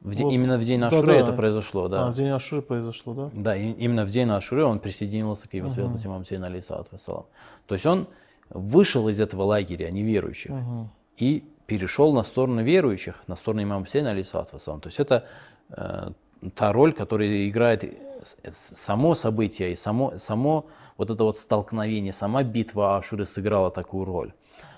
В 0.00 0.14
день, 0.14 0.26
вот, 0.26 0.32
именно 0.32 0.56
в 0.56 0.64
день 0.64 0.82
Ашуры 0.82 1.08
да, 1.08 1.14
это 1.14 1.32
произошло, 1.32 1.88
да. 1.88 2.06
А, 2.06 2.10
в 2.10 2.14
день 2.14 2.28
Ашуры 2.28 2.62
произошло, 2.62 3.14
да? 3.14 3.30
Да, 3.34 3.56
и, 3.56 3.72
именно 3.72 4.04
в 4.04 4.10
день 4.10 4.30
Ашуры 4.30 4.64
он 4.64 4.78
присоединился 4.78 5.48
к 5.48 5.54
его 5.54 5.66
угу. 5.66 5.74
светлости 5.74 6.06
имам 6.06 6.24
Сейн 6.24 6.44
алейсалату 6.44 6.96
То 6.96 7.74
есть 7.74 7.84
он 7.86 8.08
вышел 8.50 9.08
из 9.08 9.20
этого 9.20 9.42
лагеря 9.42 9.90
неверующих 9.90 10.50
угу. 10.50 10.88
и 11.16 11.44
перешел 11.66 12.12
на 12.12 12.22
сторону 12.22 12.62
верующих, 12.62 13.22
на 13.26 13.36
сторону 13.36 13.62
имама 13.62 13.86
Сейна 13.86 14.10
алейсалату 14.10 14.58
То 14.58 14.80
есть 14.84 15.00
это 15.00 15.24
э, 15.70 16.10
та 16.54 16.72
роль, 16.72 16.92
которую 16.92 17.48
играет 17.48 17.84
само 18.50 19.14
событие 19.14 19.72
и 19.72 19.76
само, 19.76 20.18
само 20.18 20.66
вот 20.96 21.10
это 21.10 21.24
вот 21.24 21.38
столкновение, 21.38 22.12
сама 22.12 22.42
битва 22.42 22.96
Ашуры 22.96 23.24
сыграла 23.24 23.70
такую 23.70 24.04
роль. 24.04 24.32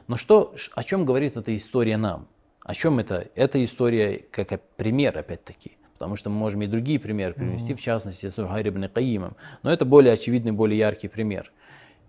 Но 0.07 0.17
что, 0.17 0.55
о 0.75 0.83
чем 0.85 1.05
говорит 1.05 1.37
эта 1.37 1.55
история 1.57 1.97
нам? 1.97 2.29
О 2.61 2.75
чем 2.75 2.99
это? 2.99 3.29
Эта 3.35 3.65
история 3.65 4.25
как 4.31 4.61
пример, 4.77 5.19
опять-таки. 5.19 5.73
Потому 5.95 6.17
что 6.17 6.31
мы 6.31 6.37
можем 6.37 6.63
и 6.63 6.67
другие 6.67 6.99
примеры 6.99 7.33
привести, 7.33 7.73
mm-hmm. 7.73 7.77
в 7.77 7.81
частности, 7.81 8.29
с 8.29 8.39
Ухайрибн 8.39 8.89
Каимом. 8.89 9.37
Но 9.63 9.73
это 9.73 9.85
более 9.85 10.13
очевидный, 10.13 10.53
более 10.53 10.79
яркий 10.79 11.09
пример 11.09 11.53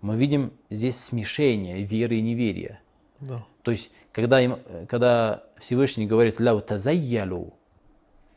Мы 0.03 0.15
видим 0.15 0.53
здесь 0.69 0.97
смешение 0.97 1.83
веры 1.83 2.17
и 2.17 2.21
неверия. 2.21 2.79
Да. 3.19 3.45
То 3.63 3.71
есть, 3.71 3.91
когда, 4.13 4.41
им, 4.41 4.57
когда 4.87 5.43
Всевышний 5.57 6.07
говорит 6.07 6.39
«Ляу 6.39 6.61
тазайялу», 6.61 7.53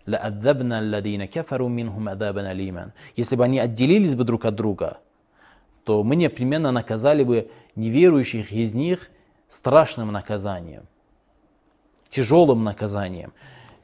لَأَذَّبْنَا 0.06 0.80
الَّذِينَ 0.80 1.26
كَفَرُوا 1.26 1.68
مِنْهُمْ 1.68 2.08
عَذَابًا 2.08 2.52
أَلِيمًا 2.52 2.92
Если 3.14 3.36
бы 3.36 3.44
они 3.44 3.60
отделились 3.60 4.16
бы 4.16 4.24
друг 4.24 4.44
от 4.44 4.56
друга, 4.56 4.98
то 5.84 6.02
мы 6.02 6.16
непременно 6.16 6.72
наказали 6.72 7.22
бы 7.22 7.50
неверующих 7.76 8.52
из 8.52 8.74
них 8.74 9.10
страшным 9.48 10.10
наказанием, 10.10 10.88
тяжелым 12.08 12.64
наказанием. 12.64 13.32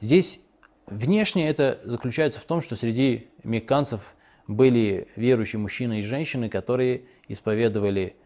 Здесь 0.01 0.39
внешне 0.87 1.47
это 1.47 1.79
заключается 1.83 2.39
в 2.39 2.45
том, 2.45 2.61
что 2.61 2.75
среди 2.75 3.29
мекканцев 3.43 4.15
были 4.46 5.08
верующие 5.16 5.60
мужчины 5.60 5.98
и 5.98 6.02
женщины, 6.02 6.48
которые 6.48 7.04
исповедовали 7.28 8.16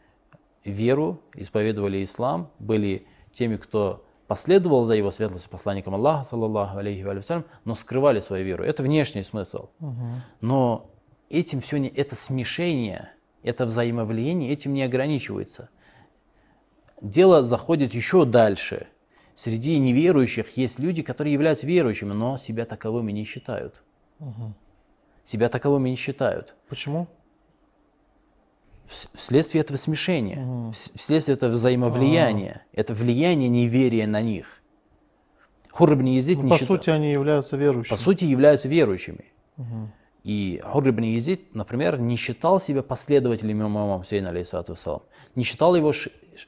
веру, 0.65 1.21
исповедовали 1.35 2.03
ислам, 2.03 2.51
были 2.59 3.07
теми, 3.33 3.57
кто 3.57 4.05
последовал 4.27 4.85
за 4.85 4.95
его 4.95 5.11
светлостью 5.11 5.51
посланником 5.51 5.95
Аллаха, 5.95 6.25
саллаллаху 6.25 6.79
алейхи 6.79 7.03
ва 7.03 7.45
но 7.65 7.75
скрывали 7.75 8.21
свою 8.21 8.45
веру. 8.45 8.65
Это 8.65 8.83
внешний 8.83 9.23
смысл. 9.23 9.69
Но 10.41 10.91
этим 11.31 11.61
все 11.61 11.79
не, 11.79 11.89
это 11.89 12.15
смешение, 12.15 13.13
это 13.43 13.65
взаимовлияние 13.65 14.53
этим 14.53 14.75
не 14.75 14.83
ограничивается. 14.83 15.71
Дело 17.01 17.43
заходит 17.43 17.95
еще 17.95 18.25
дальше. 18.25 18.89
Среди 19.35 19.79
неверующих 19.79 20.57
есть 20.57 20.81
люди, 20.81 21.03
которые 21.03 21.33
являются 21.33 21.65
верующими, 21.65 22.13
но 22.13 22.39
себя 22.39 22.65
таковыми 22.67 23.13
не 23.13 23.23
считают. 23.25 23.83
Угу. 24.19 24.55
Себя 25.29 25.51
таковыми 25.51 25.91
не 25.91 25.97
считают. 25.97 26.55
Почему? 26.71 27.07
вследствие 29.13 29.61
этого 29.61 29.77
смешения, 29.77 30.39
угу. 30.39 30.73
вследствие 30.95 31.37
этого 31.37 31.51
взаимовлияния, 31.51 32.63
а 32.65 32.81
это 32.81 32.95
влияние 32.95 33.51
неверия 33.51 34.07
на 34.07 34.23
них. 34.23 34.63
Хурр 35.71 36.01
Езид 36.01 36.39
ну, 36.39 36.45
не 36.45 36.49
По 36.49 36.57
считал... 36.57 36.79
сути, 36.79 36.89
они 36.89 37.13
являются 37.13 37.59
верующими. 37.59 37.91
По 37.91 37.97
сути, 37.97 38.25
являются 38.25 38.67
верующими. 38.69 39.27
Угу. 39.59 39.91
И 40.25 40.63
Хурр 40.65 40.99
Езид, 41.01 41.55
например, 41.55 42.01
не 42.01 42.17
считал 42.17 42.59
себя 42.59 42.83
последователем 42.83 43.61
имама 43.61 43.99
Хусейна, 43.99 44.31
алейхиссалату 44.31 45.03
не 45.35 45.43
считал 45.43 45.77
его, 45.77 45.93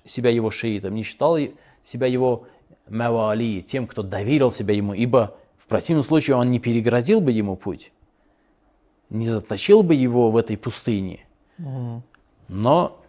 себя 0.06 0.30
его 0.30 0.50
шиитом, 0.50 0.94
не 0.94 1.02
считал 1.02 1.36
себя 1.84 2.06
его 2.06 2.46
мавали, 2.88 3.60
тем, 3.60 3.86
кто 3.86 4.02
доверил 4.02 4.50
себя 4.50 4.72
ему, 4.74 4.94
ибо 4.94 5.36
в 5.58 5.66
противном 5.66 6.04
случае 6.04 6.36
он 6.36 6.50
не 6.50 6.58
переградил 6.58 7.20
бы 7.20 7.32
ему 7.32 7.56
путь, 7.56 7.92
не 9.10 9.26
затащил 9.26 9.82
бы 9.82 9.94
его 9.94 10.30
в 10.30 10.36
этой 10.36 10.56
пустыне. 10.56 11.26
Угу. 11.58 12.02
Но 12.48 13.00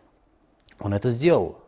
он 0.80 0.94
это 0.94 1.10
сделал. 1.10 1.60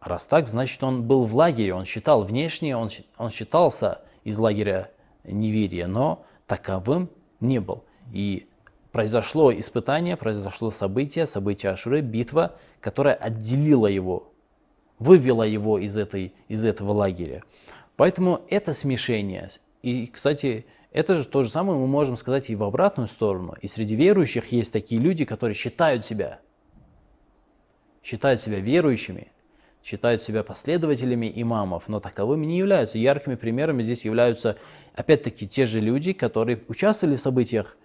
Раз 0.00 0.26
так, 0.26 0.48
значит, 0.48 0.82
он 0.82 1.04
был 1.04 1.26
в 1.26 1.36
лагере, 1.36 1.74
он 1.74 1.84
считал 1.84 2.24
внешне, 2.24 2.76
он, 2.76 2.90
он 3.18 3.30
считался 3.30 4.00
из 4.24 4.38
лагеря 4.38 4.90
неверия, 5.24 5.86
но 5.86 6.24
таковым 6.46 7.10
не 7.40 7.60
был. 7.60 7.84
И 8.12 8.48
произошло 8.90 9.52
испытание, 9.52 10.16
произошло 10.16 10.70
событие, 10.70 11.26
событие 11.26 11.72
Ашуры, 11.72 12.00
битва, 12.00 12.56
которая 12.80 13.14
отделила 13.14 13.86
его, 13.86 14.32
вывела 14.98 15.44
его 15.44 15.78
из, 15.78 15.96
этой, 15.96 16.34
из 16.48 16.64
этого 16.64 16.92
лагеря. 16.92 17.42
Поэтому 17.96 18.42
это 18.48 18.72
смешение. 18.72 19.50
И, 19.82 20.06
кстати, 20.06 20.66
это 20.92 21.14
же 21.14 21.24
то 21.24 21.42
же 21.42 21.50
самое 21.50 21.78
мы 21.78 21.86
можем 21.86 22.16
сказать 22.16 22.50
и 22.50 22.56
в 22.56 22.62
обратную 22.62 23.08
сторону. 23.08 23.56
И 23.60 23.66
среди 23.66 23.96
верующих 23.96 24.52
есть 24.52 24.72
такие 24.72 25.00
люди, 25.00 25.24
которые 25.24 25.54
считают 25.54 26.06
себя 26.06 26.40
считают 28.02 28.42
себя 28.42 28.58
верующими, 28.58 29.28
считают 29.82 30.22
себя 30.22 30.42
последователями 30.42 31.32
имамов, 31.34 31.88
но 31.88 32.00
таковыми 32.00 32.46
не 32.46 32.58
являются. 32.58 32.98
Яркими 32.98 33.36
примерами 33.36 33.82
здесь 33.82 34.04
являются, 34.04 34.56
опять-таки, 34.94 35.46
те 35.48 35.64
же 35.64 35.80
люди, 35.80 36.12
которые 36.12 36.62
участвовали 36.68 37.16
в 37.16 37.20
событиях 37.20 37.76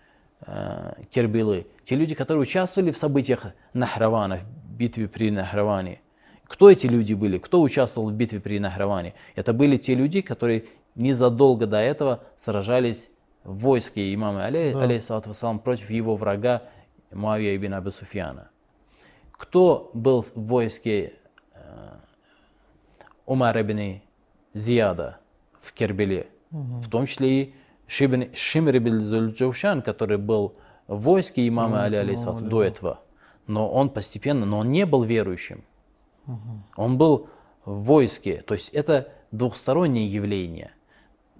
э, 0.41 0.93
Кербилы, 1.09 1.67
те 1.83 1.95
люди, 1.95 2.15
которые 2.15 2.43
участвовали 2.43 2.91
в 2.91 2.97
событиях 2.97 3.45
Нахравана, 3.73 4.37
в 4.37 4.71
битве 4.75 5.07
при 5.07 5.31
Нахраване. 5.31 6.01
Кто 6.45 6.71
эти 6.71 6.87
люди 6.87 7.13
были? 7.13 7.39
Кто 7.39 7.61
участвовал 7.61 8.09
в 8.09 8.13
битве 8.13 8.39
при 8.39 8.59
Нахраване? 8.59 9.15
Это 9.35 9.51
были 9.51 9.77
те 9.77 9.95
люди, 9.95 10.21
которые 10.21 10.65
незадолго 10.97 11.65
до 11.65 11.77
этого 11.77 12.23
сражались 12.35 13.09
в 13.43 13.59
войске 13.59 14.13
имама 14.13 14.45
Али, 14.45 14.73
да. 14.73 14.81
алейхиссалату 14.81 15.33
против 15.59 15.89
его 15.89 16.17
врага 16.17 16.63
Муавия 17.11 17.55
ибн 17.55 17.75
Абу 17.75 17.91
Суфьяна 17.91 18.49
кто 19.37 19.91
был 19.93 20.23
в 20.23 20.35
войске 20.35 21.13
э, 21.53 21.59
Умара 23.25 23.61
ибн 23.61 24.01
Зияда 24.53 25.19
в 25.61 25.71
Кербеле, 25.73 26.27
угу. 26.51 26.79
в 26.79 26.89
том 26.89 27.05
числе 27.05 27.41
и 27.41 27.55
Шибн, 27.85 28.33
Шимр 28.33 28.77
ибн 28.77 28.99
Зульджаушан, 28.99 29.81
который 29.81 30.17
был 30.17 30.55
в 30.87 30.99
войске 31.01 31.47
имама 31.47 31.83
Али 31.83 31.95
алейсалат 31.95 32.41
до 32.41 32.63
этого. 32.63 32.99
Но 33.45 33.69
он 33.69 33.89
постепенно, 33.89 34.45
но 34.45 34.59
он 34.59 34.71
не 34.71 34.85
был 34.85 35.03
верующим. 35.03 35.63
Угу. 36.25 36.63
Он 36.75 36.97
был 36.97 37.29
в 37.63 37.83
войске. 37.83 38.41
То 38.41 38.55
есть 38.55 38.69
это 38.69 39.13
двухстороннее 39.31 40.07
явление. 40.07 40.71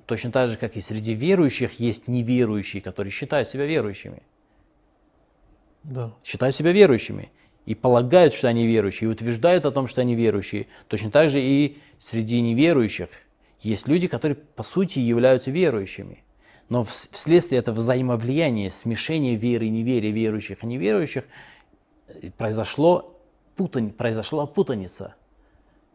Точно 0.08 0.32
так 0.32 0.50
же, 0.50 0.56
как 0.56 0.78
и 0.78 0.82
среди 0.82 1.14
верующих 1.14 1.82
есть 1.82 2.08
неверующие, 2.08 2.82
которые 2.82 3.12
считают 3.12 3.50
себя 3.50 3.66
верующими. 3.66 4.24
Да. 5.84 6.14
Считают 6.24 6.56
себя 6.56 6.72
верующими 6.72 7.30
и 7.66 7.76
полагают, 7.76 8.34
что 8.34 8.48
они 8.48 8.66
верующие, 8.66 9.10
и 9.10 9.12
утверждают 9.12 9.66
о 9.66 9.72
том, 9.72 9.90
что 9.90 10.00
они 10.00 10.16
верующие. 10.16 10.68
Точно 10.88 11.12
так 11.12 11.30
же 11.30 11.42
и 11.42 11.78
среди 12.00 12.40
неверующих 12.40 13.10
есть 13.62 13.90
люди, 13.90 14.08
которые 14.08 14.38
по 14.38 14.64
сути 14.64 15.00
являются 15.00 15.52
верующими. 15.52 16.24
Но 16.70 16.86
вследствие 16.86 17.60
этого 17.60 17.76
взаимовлияния, 17.76 18.70
смешения 18.70 19.36
веры 19.36 19.66
и 19.66 19.70
неверия 19.70 20.12
верующих 20.12 20.64
и 20.64 20.68
неверующих, 20.68 21.26
э, 22.08 22.32
произошло 22.38 23.20
путань, 23.58 23.92
произошла 23.92 24.46
путаница, 24.46 25.16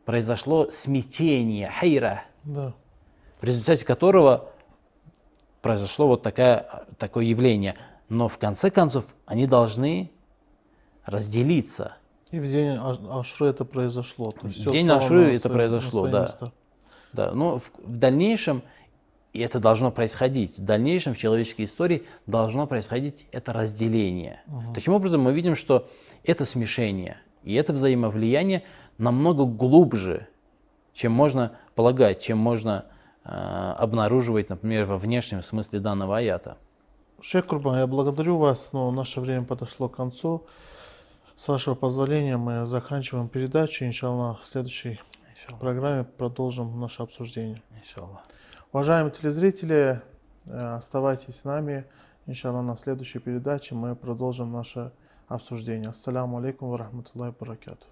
произошло 0.05 0.71
смятение, 0.71 1.71
хайра, 1.71 2.25
да. 2.45 2.75
В 3.43 3.45
результате 3.45 3.85
которого 3.85 4.51
произошло 5.61 6.07
вот 6.07 6.23
такая, 6.23 6.87
такое 6.97 7.25
явление. 7.25 7.75
Но 8.09 8.29
в 8.29 8.39
конце 8.39 8.71
концов 8.71 9.15
они 9.27 9.47
должны 9.47 10.13
разделиться. 11.05 11.97
И 12.31 12.39
в 12.39 12.45
день 12.45 12.79
Ашры 13.11 13.49
это 13.49 13.65
произошло. 13.65 14.31
То 14.31 14.47
есть 14.47 14.65
в 14.65 14.71
день 14.71 14.89
Ашры 14.89 15.35
это 15.35 15.51
произошло, 15.51 16.07
да. 16.07 16.29
Да, 17.13 17.33
но 17.33 17.59
в, 17.59 17.73
в 17.85 17.97
дальнейшем, 17.97 18.63
и 19.35 19.41
это 19.41 19.61
должно 19.61 19.91
происходить, 19.91 20.59
в 20.59 20.65
дальнейшем 20.65 21.13
в 21.13 21.19
человеческой 21.19 21.67
истории 21.67 22.07
должно 22.27 22.67
происходить 22.67 23.27
это 23.33 23.53
разделение. 23.53 24.41
Угу. 24.47 24.73
Таким 24.73 24.95
образом, 24.95 25.21
мы 25.21 25.35
видим, 25.35 25.55
что 25.55 25.91
это 26.25 26.47
смешение 26.47 27.19
и 27.43 27.53
это 27.55 27.75
взаимовлияние 27.75 28.63
намного 28.97 29.45
глубже, 29.45 30.29
чем 30.95 31.13
можно 31.13 31.59
полагать, 31.75 32.23
чем 32.23 32.39
можно 32.39 32.87
обнаруживать, 33.25 34.49
например, 34.49 34.87
во 34.87 34.99
внешнем 34.99 35.43
смысле 35.43 35.81
данного 35.81 36.19
аята. 36.19 36.57
Шейх 37.21 37.47
Курбан, 37.47 37.79
я 37.79 37.87
благодарю 37.87 38.37
вас, 38.37 38.73
но 38.73 38.91
наше 38.91 39.21
время 39.21 39.45
подошло 39.45 39.89
к 39.89 39.95
концу. 39.95 40.45
С 41.37 41.47
вашего 41.47 41.75
позволения 41.75 42.37
мы 42.37 42.67
заканчиваем 42.67 43.29
передачу. 43.29 43.85
Иншаллах, 43.85 44.41
в 44.41 44.45
следующей 44.45 45.01
Иншаллах. 45.31 45.61
программе 45.61 46.05
продолжим 46.05 46.81
наше 46.81 47.03
обсуждение. 47.03 47.63
Иншаллах. 47.79 48.21
Уважаемые 48.73 49.13
телезрители, 49.13 50.03
э, 50.47 50.75
оставайтесь 50.77 51.37
с 51.37 51.45
нами. 51.45 51.85
Иншаллах, 52.27 52.65
на 52.65 52.77
следующей 52.77 53.21
передаче 53.21 53.75
мы 53.77 53.95
продолжим 53.95 54.53
наше 54.53 54.93
обсуждение. 55.29 55.91
Ассаламу 55.91 56.39
алейкум 56.39 56.71
ва 56.71 56.79
рахматуллахи 56.79 57.37
баракату. 57.39 57.87